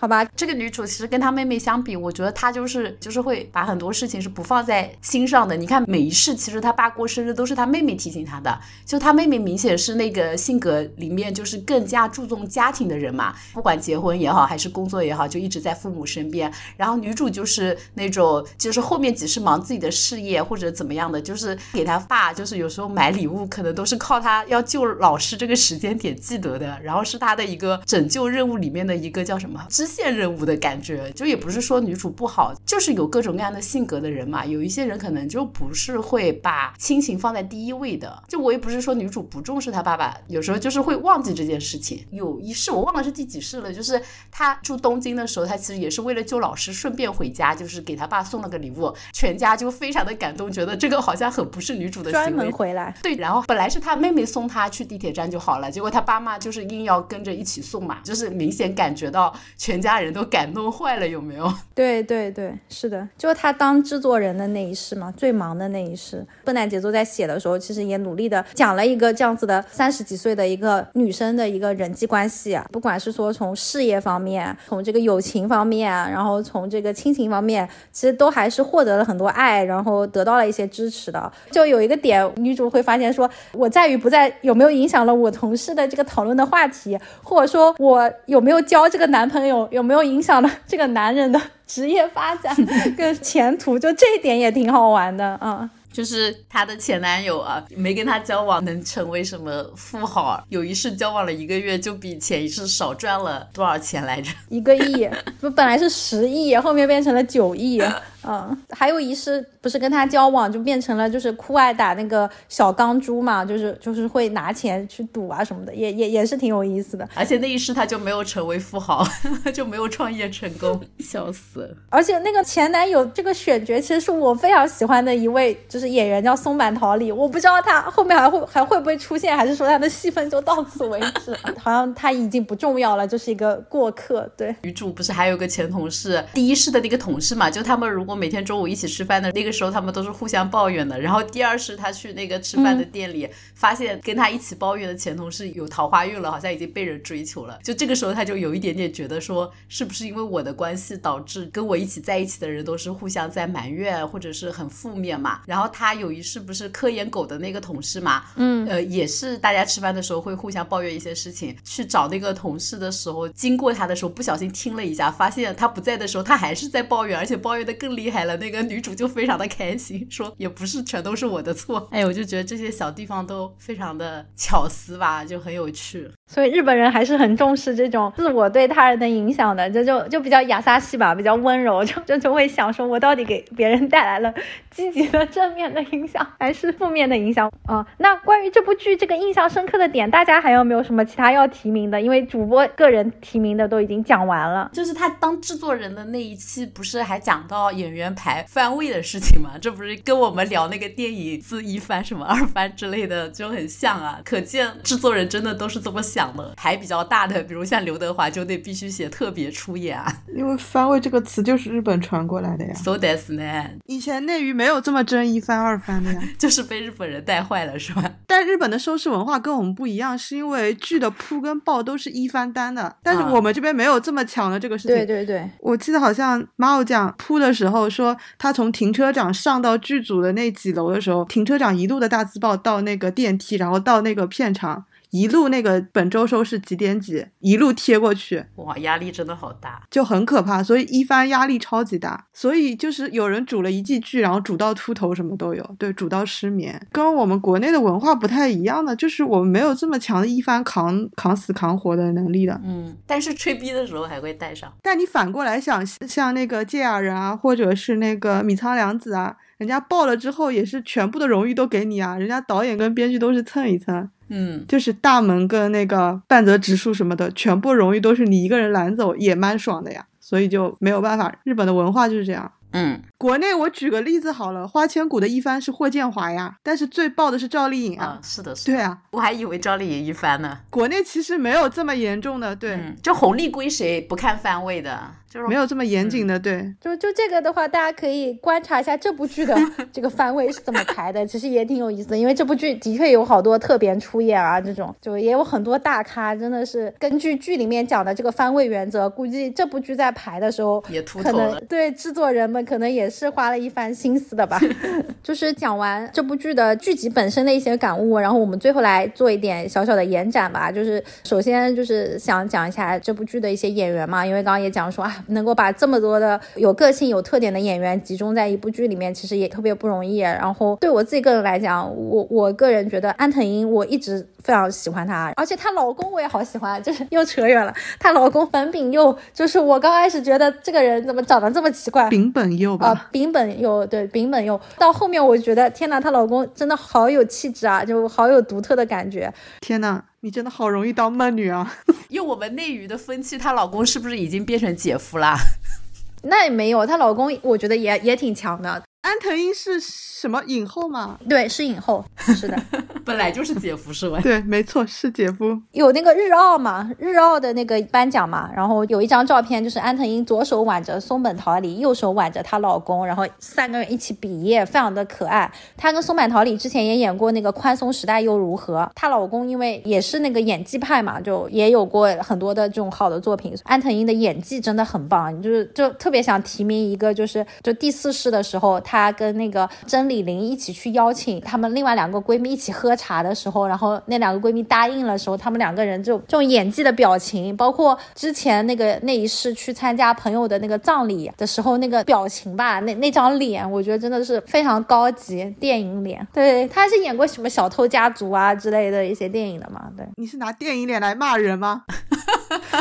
[0.02, 5.56] 好吧，这个女主其实跟她妹妹相比，我觉得她就是就是会把很多事情是不放在心上的。
[5.56, 8.60] 你看每一世，其实她爸过生日都是她妹妹提醒她的。
[8.84, 16.52] 就她妹妹明显是那个性格里面就是更加注重家庭的人嘛，不管结婚也好还是工作也好，就一直在父母身边。
[16.76, 26.76] 然后女主就是那种就是后面几世忙自己的事业或者怎么样的，就是给她爸就是有时候买礼物可能都是靠她要救老师这个时间点记得的。
[26.82, 29.91] 然后是她的一个拯救任务里面的一个叫什么之。
[29.92, 34.46] 线任务的感觉，就也不是说女主不好，就是有各种各样的性格的人嘛。
[34.46, 38.24] 有一些人可能就不是会把亲情放在第一位的。
[38.30, 42.06] 就我也不是说女主不重视她爸爸，有时候就是会忘记这件事情。
[42.12, 44.02] 有一世我忘了是第几世了，就是
[44.32, 52.96] 她住东京的时候，她其实也是为了救老师，顺便回家，就是给她爸送了个礼物，全家就非常的感动，觉得这个好像很不是女主的专门回来。
[53.04, 59.81] 对，然后本来是她妹妹送她去地铁站就好了，结果她爸妈就是硬要跟着一起送嘛，就是明显感觉到全。
[59.82, 61.52] 家人都感动坏了，有没有？
[61.74, 66.26] 对对对，是的，就是他当制作人的那一世嘛，最忙的那一世。
[66.46, 81.32] 笨蛋节奏在写的时候，其实也努力的讲了一个这样子的三十几岁的一个女生的一个人际关系，不管是说从事业方面，从这个友情方面，然后从这个亲情方面，其实都还是获得了很多爱，然后得到了一些支持的。
[81.50, 89.68] 就有一个点，女主会发现说，我在与不在有没有影响了我同事的这个讨论的话题，或者说我有没有交这个男朋友。
[89.72, 92.56] 有没有影响了这个男人的职业发展
[92.96, 93.80] 跟前途？
[93.80, 95.68] 就这一点也挺好玩的啊。
[95.92, 100.42] 就是她的前男友啊，没跟她交往能成为什么富豪？
[100.48, 104.32] 有一世交往了一个月，就比前一世少赚了多少钱来着？
[104.48, 105.10] 一个亿，
[105.42, 107.82] 不本来是十亿，后面变成了九亿。
[108.28, 117.08] 嗯，还有一世不是跟他交往就变成了就是酷爱打那个小钢珠嘛，就是就是会拿钱去赌啊什么的，也也也是挺有意思的。
[117.16, 119.04] 而且那一世他就没有成为富豪，
[119.54, 121.76] 就没有创业成功，笑死了。
[121.90, 127.12] 而且那个前男友这个选角其实是我非常喜欢的一位，就是演员叫松坂桃李。
[127.12, 131.36] 我不知道他后面还会还会不会出现，还是说他的戏份就到此为止？
[131.58, 134.30] 好像他已经不重要了，就是一个过客。
[134.38, 138.11] 对，女主不是还有个前同事，第一世的那个同事嘛，就他们如果。
[138.12, 141.00] 我每天中午一起吃饭的那个时候，他们都是互相抱怨的。
[141.00, 147.58] 然后第二是他去那个吃饭的店里，发现跟他一起抱怨的前同事有桃花运了，好像已经被人追求了。
[147.64, 155.40] 就这个时候，他就有一点点觉得说，是不是因为我的关系导致跟我一起在一起的人都是互相在埋怨或者是很负面嘛？
[155.46, 161.56] 然后他有一是不是科研狗的那个同事嘛，嗯，呃，也是大家吃饭的时候会互相抱怨一些事情。
[161.64, 168.12] 去找那个同事的时候，经过他的时候不小心听了一下，发现他不在的时候，他还是在抱怨，而且抱怨的更厉。
[168.12, 171.88] 害了，那个女主就非常的开心， 说也不是全都是我的错。
[171.92, 176.12] 哎，我就觉得这些小地方都非常的巧思吧，就很有趣。
[176.32, 184.34] 所以日本人还是很重视这种自我对他人的影响的，这就就比较亚萨系吧，比较温柔，就就就会想说，我到底给别人带来了
[184.70, 187.86] 积极的正面的影响， 还是负面的影响啊？
[187.98, 192.00] 那关于这部剧这个印象深刻的点，大家还有没有什么其他要提名的？
[192.00, 199.52] 因为主播个人提名的都已经讲完了，就是他当制作人的那一期，不是还讲到演员排番位的事情吗？
[199.62, 204.22] 这不是跟我们聊那个电影自一番什么二番之类的就很像啊？
[204.24, 206.54] 可见制作人真的都是这么想的。
[206.58, 210.12] 牌比较大的，比如像刘德华，就得必须写特别出演啊。
[210.36, 212.74] 因为番位这个词就是日本传过来的呀。
[212.74, 213.70] So that's 呢？
[213.86, 218.04] 以前内娱没有这么争一番二番的呀， 就是被日本人带坏了，是吧？
[218.28, 224.96] 但日本的收视文化跟我们不一样，是因为剧的铺跟爆都是一番单的，但是我们这边没有这么强的这个事情。
[224.98, 234.86] 对对对，我记得好像猫讲铺的时候说，他从停车场上到剧组的那几楼的时候，停车场一路的大字报到那个电梯，然后到那个片场。
[235.12, 240.64] 一路那个本周收视几点几，一路贴过去，哇，压力真的好大，就很可怕。
[240.64, 252.60] 所以一番压力超级大，所以就是有人煮了一季剧，然后煮到秃头什么都有，对，煮到失眠，跟我们国内的文化不太一样的，就是我们没有这么强的一番扛扛死扛活的能力的。
[252.64, 254.72] 嗯，但是吹逼的时候还会带上。
[254.82, 264.10] 但你反过来想，像那个芥雅人啊，或者是那个米仓凉子啊，人家爆了之后也是全部的荣誉都给你啊，人家导演跟编剧都是蹭一蹭。
[264.32, 270.06] 嗯，就是大门跟那个半泽直树什么的，全部荣誉都是你一个人揽走，也蛮爽的呀。
[270.20, 272.50] 所以就没有办法，日本的文化就是这样。
[272.74, 278.18] 嗯，国内我举个例子好了，花千骨的一番是霍建华呀，但是最爆的是赵丽颖啊。
[278.24, 278.72] 是的，是。
[278.72, 280.58] 对啊，我还以为赵丽颖一番呢。
[280.70, 284.98] 国内其实没有这么严重的，对，就红利归谁不看番位的。
[285.32, 289.58] 就是没有这么严谨的，对，就就这个的话，大家可以观察一下这部剧的
[289.94, 292.18] 这个番位是怎么排的，其实也挺有意思的。
[292.18, 301.58] 因为这部剧的确有好多特别出演啊，这种就也有很多大咖，真的是根据剧里面讲的这个番位原则，估计这部剧在排的时候，也秃头了。
[301.62, 304.60] 对制作人们可能也是花了一番心思的吧。
[305.24, 310.70] 就是讲完这部剧的剧集本身的一些感悟，然后我们最后来做一点小小的延展吧。
[310.70, 315.16] 就是首先就是想讲一下这部剧的一些演员嘛，因为刚刚也讲说啊。
[315.28, 320.18] 能够把这么多的有个性、有特点的演员集中在一部剧里面，其实也特别不容易。
[320.20, 326.82] 然后对我自己个人来讲，我我个人觉得安藤英，我一直非常喜欢她，而且她老公我也好喜欢。
[326.82, 332.10] 就是又扯远了，她老公本炳佑，就是我刚开始觉得这个人怎么长得这么奇怪？
[332.10, 332.88] 丙本佑吧？
[332.88, 334.60] 啊，丙本佑，对，丙本佑。
[334.78, 339.32] 到后面我觉得，天呐，她老公真的好有气质啊，就好有独特的感觉。
[339.60, 340.04] 天呐！
[340.24, 341.76] 你真的好容易当闷女啊！
[342.10, 345.36] 用我们内娱的风气，她老公是不是已经变成姐夫啦？
[346.24, 348.84] 那也没有，她老公我觉得也也挺强的。
[349.02, 351.18] 安藤英是什么影后吗？
[351.28, 352.56] 对，是影后，是的，
[353.04, 354.20] 本来就是姐夫是吧？
[354.24, 355.60] 对，没错，是姐夫。
[355.72, 365.52] 有那个日奥嘛，日奥的那个颁奖嘛，然后有一张照片，就是安藤英左手挽着松本桃李，右手挽着她老公，然后三个人一起比耶，非常的可爱。
[365.76, 373.58] 她跟松本桃李之前也演过那个《宽松时代又如何》，她老公因为也是那个演技派嘛，就也有过很多的这种好的作品。
[373.64, 378.80] 安藤英的演技真的很棒，就是就特别想提名一个，就是就第四世的时候。
[378.92, 396.28] 她跟那个甄李玲一起去邀请她们另外两个闺蜜一起喝茶的时候，然后那两个闺蜜答应了时候，她们两个人就这种演技的表情，包括之前那个那一世去参加朋友的那个葬礼的时候那个表情吧，那那张脸，我觉得真的是非常高级电影脸。
[396.34, 399.90] 对，她是演过什么小偷家族啊之类的一些电影的嘛？
[399.96, 401.84] 对，你是拿电影脸来骂人吗？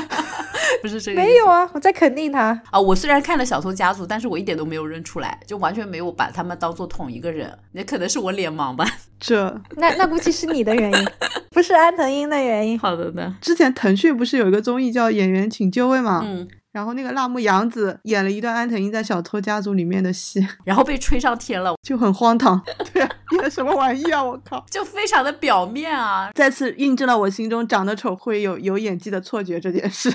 [0.82, 2.80] 不是这个，没有啊，我在肯定他啊。
[2.80, 7.56] 我虽然看了《小偷家族》，但是我一点都没有认出来，就完全没有把他们当做同一个人。
[7.72, 8.84] 也可能是我脸盲吧。
[9.18, 11.08] 这那那估计是你的原因，
[11.50, 12.78] 不是安藤英的原因。
[12.78, 13.36] 好的呢。
[13.40, 16.22] 之前腾讯不是有一个综艺叫《演员请就位》吗？
[16.24, 16.48] 嗯。
[16.72, 22.62] 然后那个辣目洋子演了一段安藤英在《小偷家族》里面的戏， 然后被吹上天了，就很荒唐。
[22.94, 24.22] 对啊，演的什么玩意啊！
[24.22, 26.30] 我靠，就非常的表面啊。
[26.32, 30.14] 再次印证了我心中长得丑会有有演技的错觉这件事。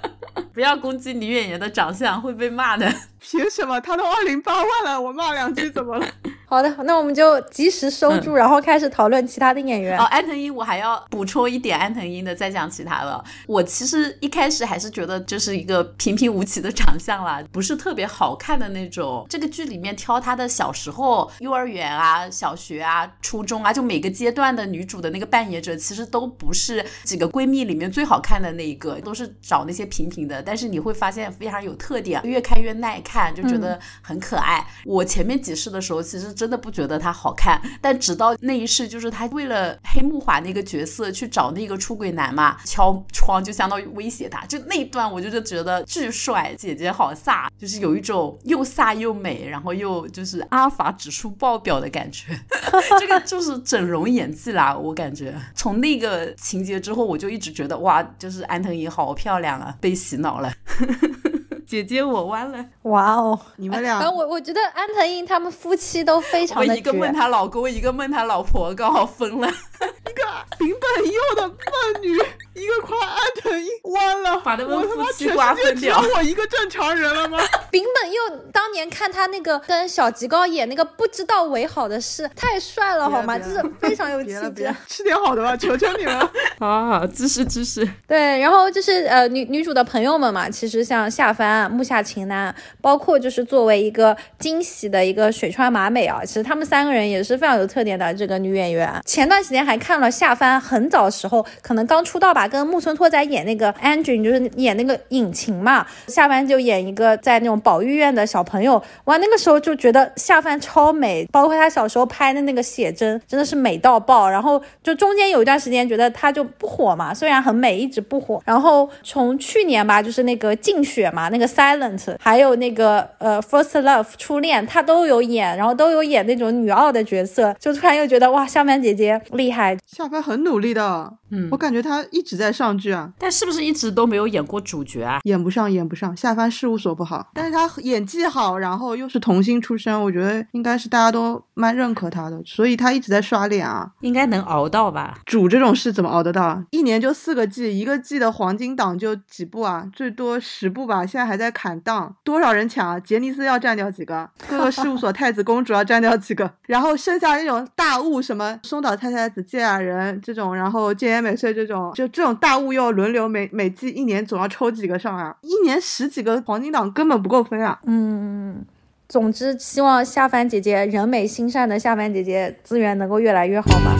[0.52, 2.92] 不要攻击女演员的长相，会被骂的。
[3.20, 3.80] 凭什么？
[3.80, 6.06] 她都二零八万了，我骂两句怎么了？
[6.52, 9.98] 好的，那我们就及时收住，然后开始讨论其他的演员。
[9.98, 13.24] 哦，安藤英，我还要补充一点安藤英的，再讲其他的。
[13.46, 19.26] 我其实一开始还是觉得就是一个平平无奇的长相啦，不是特别好看的那种。
[19.30, 30.42] 这个剧里面挑她的小时候，幼儿园啊、小学啊、初中啊，就每个阶段的女主的那个扮演者，其实都不是几个闺蜜里面最好看的那一个，都是找那些平平的。
[30.42, 34.62] 但是你会发现非常有特点，越看越耐看，就觉得很可爱。
[34.84, 36.30] 我前面几世的时候，其实。
[36.42, 37.62] 真的不觉得他好看。
[37.80, 44.44] 但直到那一世，就是他为了黑木华那个角色去找那个出轨男嘛，敲窗就相当于威胁他。
[44.46, 52.36] 就那一段，我就是觉得巨帅，姐姐好飒，就是有一种又飒又美，然后又就是阿法指数爆表的感觉。
[52.98, 60.52] 这个就是整容演技啦，我感觉从那个情节之后，我就一直觉得哇，就是安藤樱好漂亮啊，被洗脑了。
[61.72, 63.40] 姐姐我弯了，哇哦！
[63.56, 69.48] 你们俩，反正我我觉得安藤樱他们夫妻都非常的我一个问他老公，一个问他老婆，刚好分了。
[69.82, 70.22] 一个
[70.58, 72.14] 平本佑的伴侣，
[72.54, 77.38] 一个夸安藤樱弯了，把他们夫妻全瓜分世界只有掉我一个正常人了吗？
[77.72, 78.20] 丙本佑
[78.52, 83.38] 当年看他那个跟小吉高演那个不知道为好的事，太帅了好吗？
[83.38, 86.30] 就是非常有 气质吃点好的吧，求求你了。
[86.58, 98.90] 啊，知识知识，对，然后就是呃女女主的朋友们嘛，其实像夏帆、木下晴男，包括就是作为一个惊喜的一个水川麻美啊，其实他们三个人也是非常有特点的这个女演员。
[99.04, 114.28] 前段时间还看了夏帆很早时候，可能刚出道吧，跟木村拓哉演那个 Andrew，就是演那个引擎嘛，夏帆就演一个在那种保育院的小朋友，哇，那个时候就觉得夏帆超美，包括她小时候拍的那个写真，真的是美到爆。
[114.28, 118.42] 然后就中间有一段时间觉得她就不火嘛，虽然很美，一直不火。
[118.44, 129.76] 然后从去年吧，就是那个竞雪嘛，那个 Silent，还有那个呃 First Love 初恋，他都有演，然后都有演那种女二的角色，就突然又觉得哇，夏帆姐姐厉害。
[129.86, 135.18] 夏帆很努力的，嗯我感觉他一直在上剧啊，但是不是一直都没有演过主角啊？
[135.24, 136.16] 演不上，演不上。
[136.16, 143.90] 下番事务所不好，但是他演技好，然后又是童星出身，我觉得应该是大家都蛮认可他的，所以他一直在刷脸啊。
[144.00, 145.18] 应该能熬到吧？
[145.24, 146.64] 主这种事怎么熬得到啊？
[146.70, 151.06] 一年就四个季，一个季的黄金档就几部啊，最多十部吧。
[151.06, 153.00] 现在还在砍档，多少人抢啊？
[153.00, 154.28] 杰尼斯要占掉几个？
[154.48, 156.52] 各个事务所太子公主要占掉几个？
[156.66, 167.78] 然后剩下那种大物，什么松岛菜菜子、芥雅人这种，然后菅野美穗这种，就这种大物又要轮流每每季一年总要抽几个上啊，一年十几个黄金档根本不够分啊。
[167.86, 168.64] 嗯，
[169.08, 173.96] 总之希望夏帆姐姐人美心善的夏帆姐姐资源能够越来越好吧。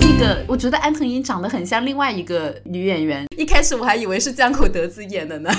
[0.00, 5.50] 那个，我觉得安藤樱长得很像另外一个女演员，一开始我还以为是江口德子演的呢。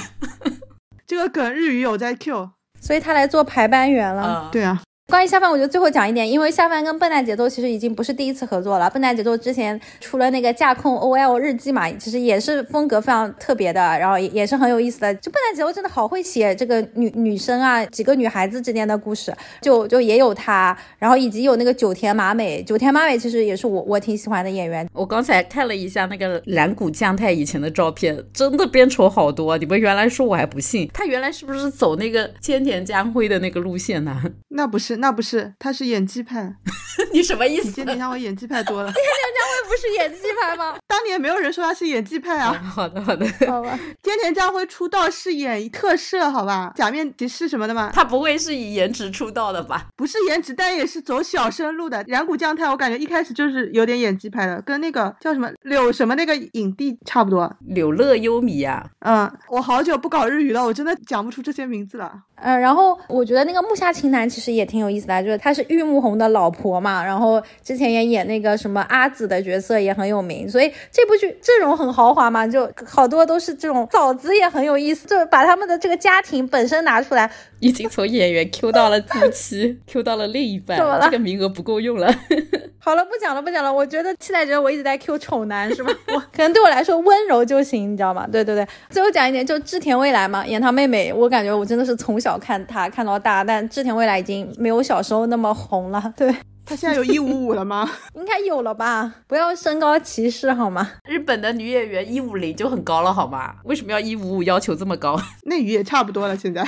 [1.05, 2.49] 这个梗日语有在 Q，
[2.79, 4.45] 所以她来做排班员了。
[4.45, 8.89] 嗯，对啊，关于下饭，我觉得最后讲一点，因为下饭跟笨蛋节奏其实已经不是第一次合作了。
[8.89, 15.13] 笨蛋节奏之前除了那个架空 OL 日记嘛，其实也是风格非常特别的，然后也也是很有意思的。
[15.15, 19.31] 就笨蛋节奏真的好会写这个女女生啊，几个女孩子之间的故事，
[19.61, 24.89] 就就也有她，然后以及有那个九田麻美，九田麻美其实也是我我挺喜欢的演员。
[24.91, 29.55] 我刚才看了一下那个蓝谷将太以前的照片，真的变丑好多。
[29.59, 34.19] 你们原来说我还不信，他原来是不是走那个千田将辉的那个路线呢？
[34.49, 36.55] 那不是那不是，他是演技派，
[37.13, 37.71] 你什么意思？
[37.71, 38.91] 比菅田将晖演技派多了。
[38.91, 40.75] 会不是演技派吗？
[40.87, 42.53] 当年没有人说他是演技派啊。
[42.53, 49.87] 好的好的， 好吧，菅田将晖出道是演特摄，好吧，假面骑士什么的吗，他不会是以颜值出道的吧？
[49.95, 52.03] 不是颜值，但也是走小生路的。
[52.07, 57.51] 染谷将太，我感觉一开始就是有点演技派的，跟那个叫什么柳什么那个影帝差不多。
[57.67, 62.11] 柳乐优弥啊，嗯，我好久不搞日语了，我真的讲不出这些名字了。
[62.35, 77.29] 呃，然后我觉得那个木下晴男其实也挺有意思的，就是她是玉木宏的老婆嘛，然后之前也演那个什么阿紫的角色也很有名，所以这部剧阵容很豪华嘛，就好多都是这种嫂子也很有意思，就把他们的这个家庭本身拿出来，
[77.65, 82.07] 已经从演员 Q 到了夫妻， Q 到了另一半怎么了这个名额不够用了。
[82.77, 83.73] 好了，不讲了，不讲了。
[83.73, 85.91] 我觉得期待着我一直在 Q 丑男是吧？
[86.13, 88.27] 我可能对我来说温柔就行，你知道吗？
[88.31, 88.67] 对对对。
[88.91, 96.13] 最后讲一点，就织田未来嘛，演他妹妹，我感觉我真的是从小看她看到大，但织田未来已经没有小时候那么红了。
[96.15, 96.31] 对，
[96.63, 97.89] 他现在有一五五了吗？
[98.13, 99.15] 应该有了吧？
[99.25, 100.91] 不要身高歧视好吗？
[101.09, 103.55] 日本的女演员一五零就很高了，好吗？
[103.63, 105.19] 为什么要一五五要求这么高？
[105.47, 106.63] 内娱也差不多了，现在。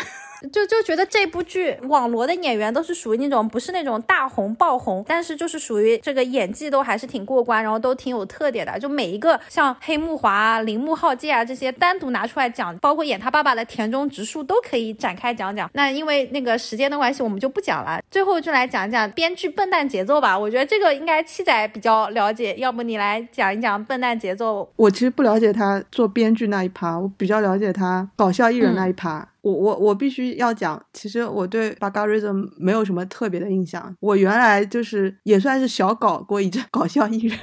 [0.51, 8.77] 就就觉得这部剧网罗的演员都是属于那种不是那种大红爆红，但是就是属于这个演技都还是挺过关，然后都挺有特点的。
[8.79, 15.69] 就每一个像黑木华啊、铃木浩介啊这些单独拿出来讲，包括演他爸爸的田中直树都可以展开讲讲。
[15.73, 17.99] 那因为那个时间的关系，我们就不讲了。
[18.11, 20.37] 最后就来讲一讲编剧笨蛋节奏吧。
[20.37, 24.69] 我觉得这个应该七仔比较了解，要不你来讲一讲笨蛋节奏？
[24.75, 29.27] 我其实不了解他做编剧那一趴，我比较了解他搞笑艺人那一趴。
[29.41, 33.95] 我我我必须要讲，其实我对巴嘎瑞子没有什么特别的印象。
[33.99, 37.37] 我原来就是也算是小搞过一阵搞笑艺人，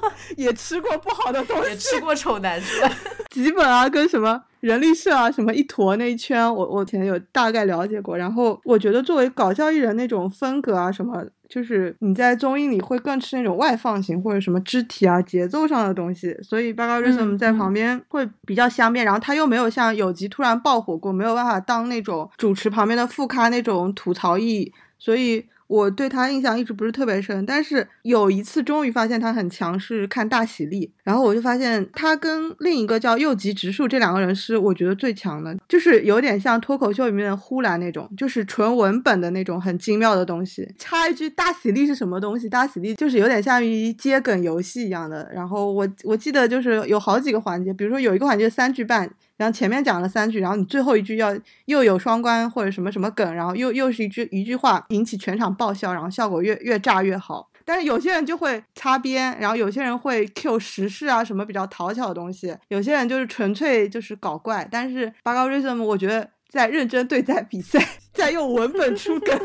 [0.36, 2.90] 也吃过不好的东西，也吃过丑男是吧？
[3.30, 8.16] 吉本啊，跟什么人力社啊，什么一坨那一圈，我我以前有大概了解过。
[8.16, 19.04] 然后我觉得作为搞笑艺人那种风格啊，什么就是你在综艺里会更吃那种外放型或者什么肢体啊、节奏上的东西，所以 b a g a r i s m 在旁边会比较香面。
[19.04, 25.46] 然后他又没有像有吉突然爆火过，没有办法当那种主持旁边的副咖那种吐槽艺，所以。
[25.68, 40.70] 我对他印象一直不是特别深，但是有一次终于发现他很强，是看大喜力，然后我就发现他跟另一个叫右吉直树这两个人是我觉得最强的，就是有点像脱口秀里面的呼兰那种，就是纯文本的那种很精妙的东西。
[40.76, 42.46] 插一句，大喜力是什么东西？
[42.46, 45.26] 大喜力就是有点像于接梗游戏一样的。
[45.34, 49.10] 然后我我记得就是有好几个环节，比如说有一个环节三句半。
[49.38, 51.32] 然后前面讲了三句，然后你最后一句要
[51.66, 57.48] 又有双关或者什么什么梗，然后又又是一句一句话引起全场爆笑，然后效果越越炸越好。
[57.68, 64.66] 但是有些人就会擦边，然后有些人会 Q 时事啊什么比较讨巧的东西，有些人就是纯粹就是搞怪。
[64.70, 67.78] 但是八高 rhythm 我觉得在认真对待比赛，
[68.14, 69.38] 在用文本出梗，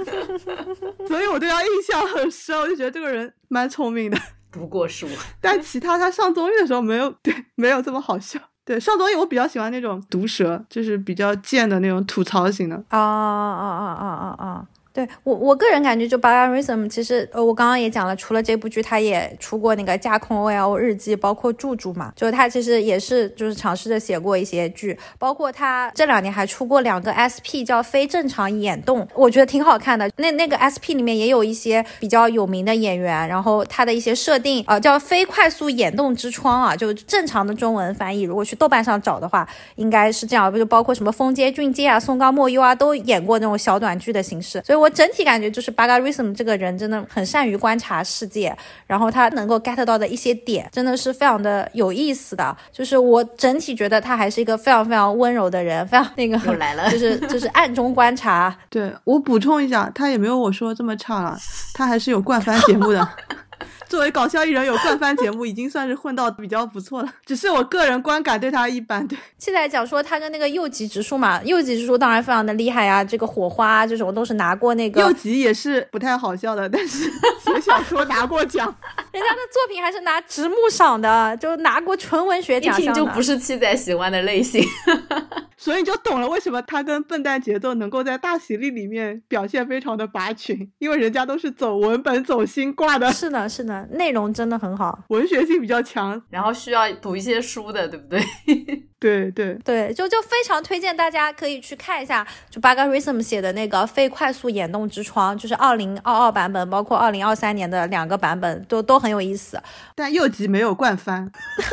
[1.05, 4.17] 所以我对他印象很深，我就觉得这个人蛮聪明的，
[4.49, 5.11] 不过是我。
[5.41, 8.39] 但其他他上综艺的时候没有对没有这么好笑。
[8.65, 12.78] 对上综艺，我比较喜欢那种毒舌，就是比较贱的那种吐槽型的。
[12.88, 14.67] 啊啊啊啊啊啊！
[14.93, 30.07] 对我我个人感觉，就《b a r a r i s m 其实呃，我刚刚也讲了，除了这部剧，他也出过那个《架空 OL 日记》，包括《住住》嘛，就是他其实也是就是尝试着写过一些剧，包括他这两年还出过两个 SP，叫《非正常眼动》，我觉得挺好看的。
[30.17, 44.82] 那那个 SP 里面也有一些比较有名的演员，然后他的一些设定呃叫《非快速眼动之窗》啊，就正常的中文翻译，如果去豆瓣上找的话，应该是这样，不就包括什么风街俊介啊、松冈莫优啊，都演过那种小短剧的形式，所以。
[44.84, 48.53] 我整体感觉就是 r i s m 这个人真的很善于观察世界，
[48.86, 52.53] 然后他能够 get 到的一些点真的是非常的有意思的。
[52.69, 58.53] 就是我整体觉得他还是一个非常非常温柔的人，非常那个又来了， 就是就是暗中观察。
[58.69, 61.38] 对我补充一下，他也没有我说这么差了，
[61.73, 63.07] 他还是有冠番节目的。
[63.93, 67.13] 作为搞笑艺人有冠番节目，已经算是混到比较不错了。
[67.27, 69.07] 只是我个人观感对他一般。
[69.07, 74.99] 对，现在讲说他跟那个右吉直树嘛，右吉直树当然非常的厉害啊，这个火花这种都是拿过那个。
[74.99, 78.65] 右吉也是不太好笑的，但是写小说拿过奖，
[79.13, 82.81] 人家的作品还是拿直木赏的，就拿过纯文学奖项。
[82.81, 84.65] 一听就不是七仔喜欢的类型。
[85.55, 93.09] 所以你就懂了为什么他跟笨蛋节奏能够在大喜力里面表现非常的拔群，因为人家都是走文本走心挂的。
[93.13, 98.21] 是的，是的，内容真的很好，文学性比较强，然后需要读一些书的，对不对？
[99.03, 109.61] 对对对，就就非常推荐大家可以去看一下，就 b a g a r i s m 写的那个《非快速眼动之窗》，就是二零二二版本，包括二零二三年的两个版本都都很有意思。
[109.93, 111.29] 但右集没有冠番，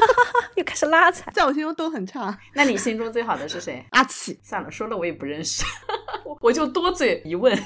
[0.56, 2.36] 又开始拉踩，在我心中都很差。
[2.54, 3.84] 那你心中最好的是谁？
[3.90, 4.36] 阿奇。
[4.42, 5.64] 算了，说了我也不认识，
[6.40, 7.56] 我就多嘴一问。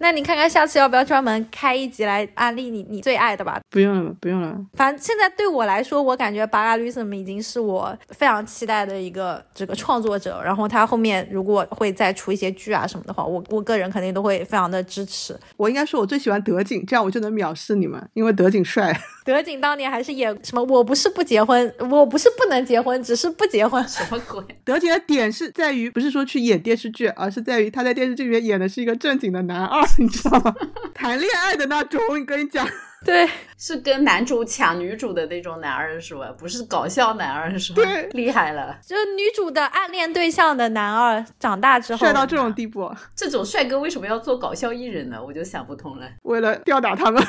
[0.00, 3.57] 那你看看下次要不要专门开一集来安利你你最爱的吧？
[3.70, 4.56] 不用了，不用了。
[4.74, 10.40] 反正现在对我来说，我感觉巴拉吕森已经是我非常期待的一个这个创作者。
[10.44, 15.38] 然后他后面如果会再出一些剧啊什么的话，我我个人肯定都会非常的支持。
[15.56, 18.98] 我应该说，我最喜欢德景，这样我就能藐视你们，因为德景帅。
[19.24, 20.62] 德景当年还是演什么？
[20.64, 23.86] 我不是不结婚，我不是不能结婚，只是不结婚。
[23.86, 24.42] 什么鬼？
[24.64, 30.54] 德景的点是在于，不是说去演电视剧，而是在于他在电视剧里面演的是一个正经的男二，你知道吗？
[30.94, 32.00] 谈恋爱的那种。
[32.08, 32.66] 我跟你讲，
[33.04, 36.32] 对，是跟男主抢女主的那种男二是吧？
[36.38, 37.82] 不是搞笑男二是吧？
[37.82, 45.22] 对，厉害了，就女主的暗恋对象的男二，长大之后帅到这种地步，这种帅哥为什么要做搞笑艺人呢？
[45.24, 46.08] 我就想不通了。
[46.22, 47.22] 为了吊打他们。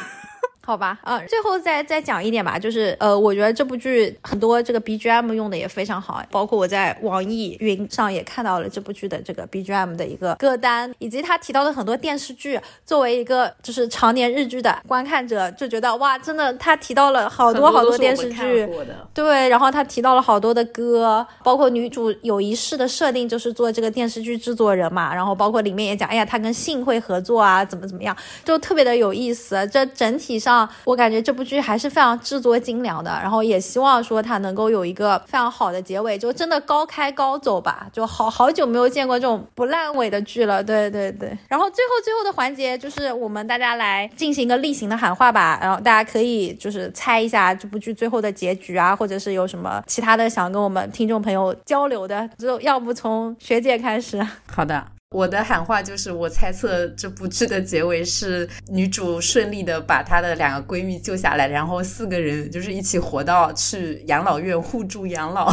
[0.69, 18.69] 好吧，呃，最后再再讲一点吧，就是呃，我觉得这部剧很多这个 BGM 用的也非常好，包括我在网易云上也看到了这部剧的这个 BGM 的一个歌单，以及他提到的很多电视剧，作为一个就是常年日剧的观看者，就觉得哇，真的他提到了好多好多电视剧，
[19.11, 28.15] 对，然后他提到了好多的歌，包括女主有一世的设定就是做这个电视剧制作人嘛，然后包括里面也讲，哎呀，他跟信会合作啊，怎么怎么样，
[28.45, 30.58] 就特别的有意思，这整体上。
[30.85, 40.63] 我感觉这部剧还是非常制作精良的，然后也希望说它能够有一个非常好的结尾，就真的高开高走吧，就好好久没有见过这种不烂尾的剧了。
[40.63, 54.25] 对对对，然后最后最后的环节就是我们大家来进行一个例行的喊话吧，然后大家可以就是猜一下这部剧最后的结局啊，或者是有什么其他的想跟我们听众朋友交流的，就要不从学姐开始。
[54.47, 54.98] 好的。
[55.15, 65.51] 我的喊话就是，我猜测这部剧的结尾是女主顺利的把她的两个闺蜜救下来，然后四个人就是一起活到去养老院互助养老。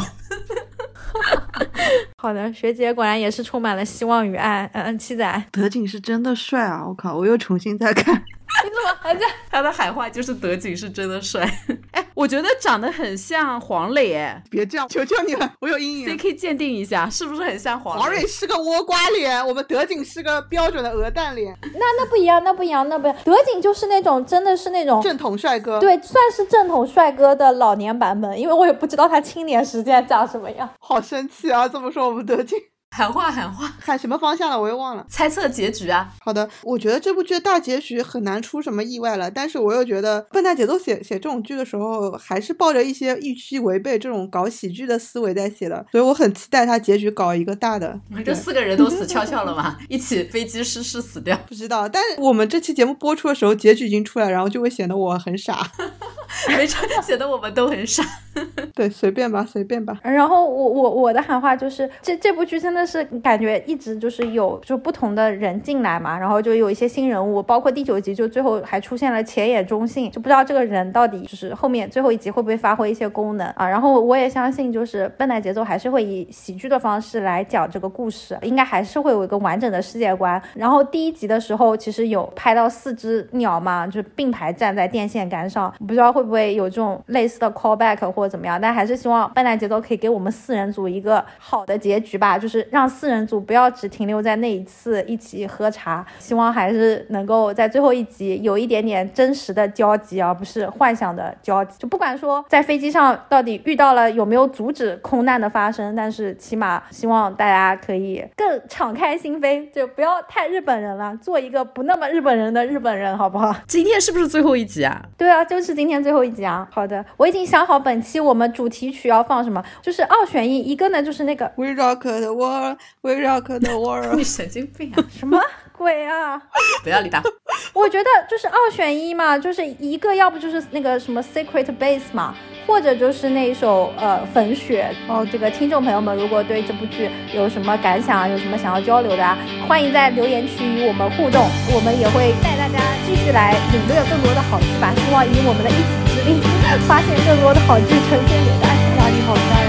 [2.18, 4.70] 好的，学姐果然也是充满了希望与爱。
[4.74, 6.86] 嗯嗯，七仔，德景是真的帅啊！
[6.86, 8.22] 我靠，我又重新再看。
[8.64, 9.26] 你怎么还在？
[9.50, 11.48] 他的喊话就是德景是真的帅。
[11.92, 14.14] 哎，我觉得长得很像黄磊。
[14.14, 16.06] 哎，别这样，求求你了，我有阴影。
[16.06, 17.98] C K 鉴定一下，是不是很像黄？
[17.98, 21.56] 黄磊是个倭瓜脸，我们德景是个标准的鹅蛋脸。
[21.62, 23.16] 那那不一样，那不一样，那不一样。
[23.24, 28.38] 德景就是那种真的是那种正统帅哥，对，算是正统帅哥的老年版本。
[28.38, 30.68] 因为我也不知道他青年时间长什么样。
[30.80, 31.68] 好生气啊！
[31.68, 32.58] 这么说我们德景。
[32.90, 34.58] 喊话喊话，喊什么方向了？
[34.58, 35.04] 我又忘了。
[35.08, 36.10] 猜测结局啊。
[36.20, 39.30] 好的，我觉得这部剧的大结局很难出什么意外了。
[39.30, 45.84] 但是我又觉得笨蛋节奏写写这种剧的时候，还是抱着一些预期违背这种搞喜剧的思维在写的。
[45.92, 48.00] 所以我很期待他结局搞一个大的。
[48.24, 49.76] 这四个人都死 翘翘了吗？
[49.90, 51.38] 一起飞机失事死掉？
[51.46, 51.86] 不知道。
[51.86, 55.70] 但是我们这期节目播出的时候，结局已经出来，然后就会显得我很傻。
[56.56, 58.02] 没错，显得我们都很傻。
[58.74, 59.98] 对，随便吧，随便吧。
[60.02, 62.86] 然后我我我的喊话就是，这这部剧真的。
[62.86, 73.68] 是感觉一直就是有就不同的人进来嘛，然后就有一些新人物，包括第九集就最后还出现了前野中信，就不知道这个人到底就是后面最后一集会不会发挥一些功能啊？
[73.68, 80.40] 然后我也相信就是笨蛋节奏还是会以喜剧的方式来讲这个故事，应该还是会有一个完整的世界观。
[80.54, 92.66] 然后第一集的时候其实有拍到四只鸟嘛，就是并排站在电线杆上，不知道会不会有这种类似的 callback 或者怎么样，但还是希望笨蛋节奏可以给我们四人组一个好的结局吧，就是。
[92.70, 101.76] 让四人组不要只停留在那一次一起喝茶，希望还是能够在最后一集有一点点真实的交集，而不是幻想的交集。
[101.78, 113.54] 就不管说在飞机上到底遇到了有没有阻止空难的发生，但是起码希望大家可以更敞开心扉，就不要太日本人了，做一个不那么日本人的日本人，好不好？
[113.66, 115.00] 今天是不是最后一集啊？
[115.16, 116.68] 对啊，就是今天最后一集啊。
[116.70, 122.78] 好的，我已经想好本期我们主题曲要放什么，就是二选一，一个呢就是那个 We Rock the World。
[123.00, 124.14] We rock the world。
[124.14, 125.02] 你神经病啊！
[125.10, 125.36] 什么
[125.76, 126.40] 鬼啊！
[126.82, 127.22] 不要理他。
[127.72, 132.34] 我觉得就是二选一嘛，就是一个，要不就是那个什么 Secret Base 嘛，
[132.66, 134.88] 或者就是那一首呃粉雪。
[135.06, 139.36] 哦，这个听众朋友们，如果对这部剧有什么感想，有什么想要交流的啊，
[139.68, 144.94] 欢迎在留言区与我们互动，我们也会带大家继续来领略更多的好剧吧。
[144.96, 146.40] 希望以我们的一己之力，
[146.88, 148.80] 发现更多的好剧呈现给大家。
[148.98, 149.68] 哇，你好漂亮！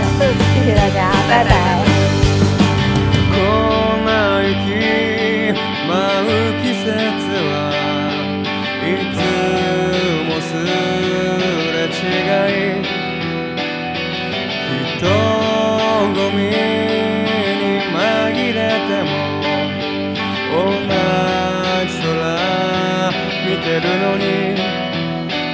[0.56, 1.52] 谢谢大家，拜拜。
[4.66, 5.17] 雪
[5.88, 6.28] 舞う
[6.62, 6.92] 季節
[7.48, 7.72] は
[8.84, 8.86] い
[9.16, 9.18] つ
[10.28, 10.52] もす
[11.74, 12.04] れ違
[12.48, 12.84] い
[14.98, 15.08] 人
[16.14, 17.64] 混みに
[17.96, 17.96] 紛
[18.54, 19.10] れても
[20.52, 20.60] 同
[21.88, 22.12] じ空
[23.46, 24.24] 見てるのに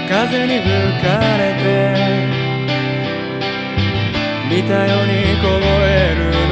[0.10, 0.68] 風に吹
[1.02, 1.08] か
[1.38, 1.66] れて
[4.50, 5.12] 似たように
[5.42, 5.46] 凍
[5.86, 6.43] える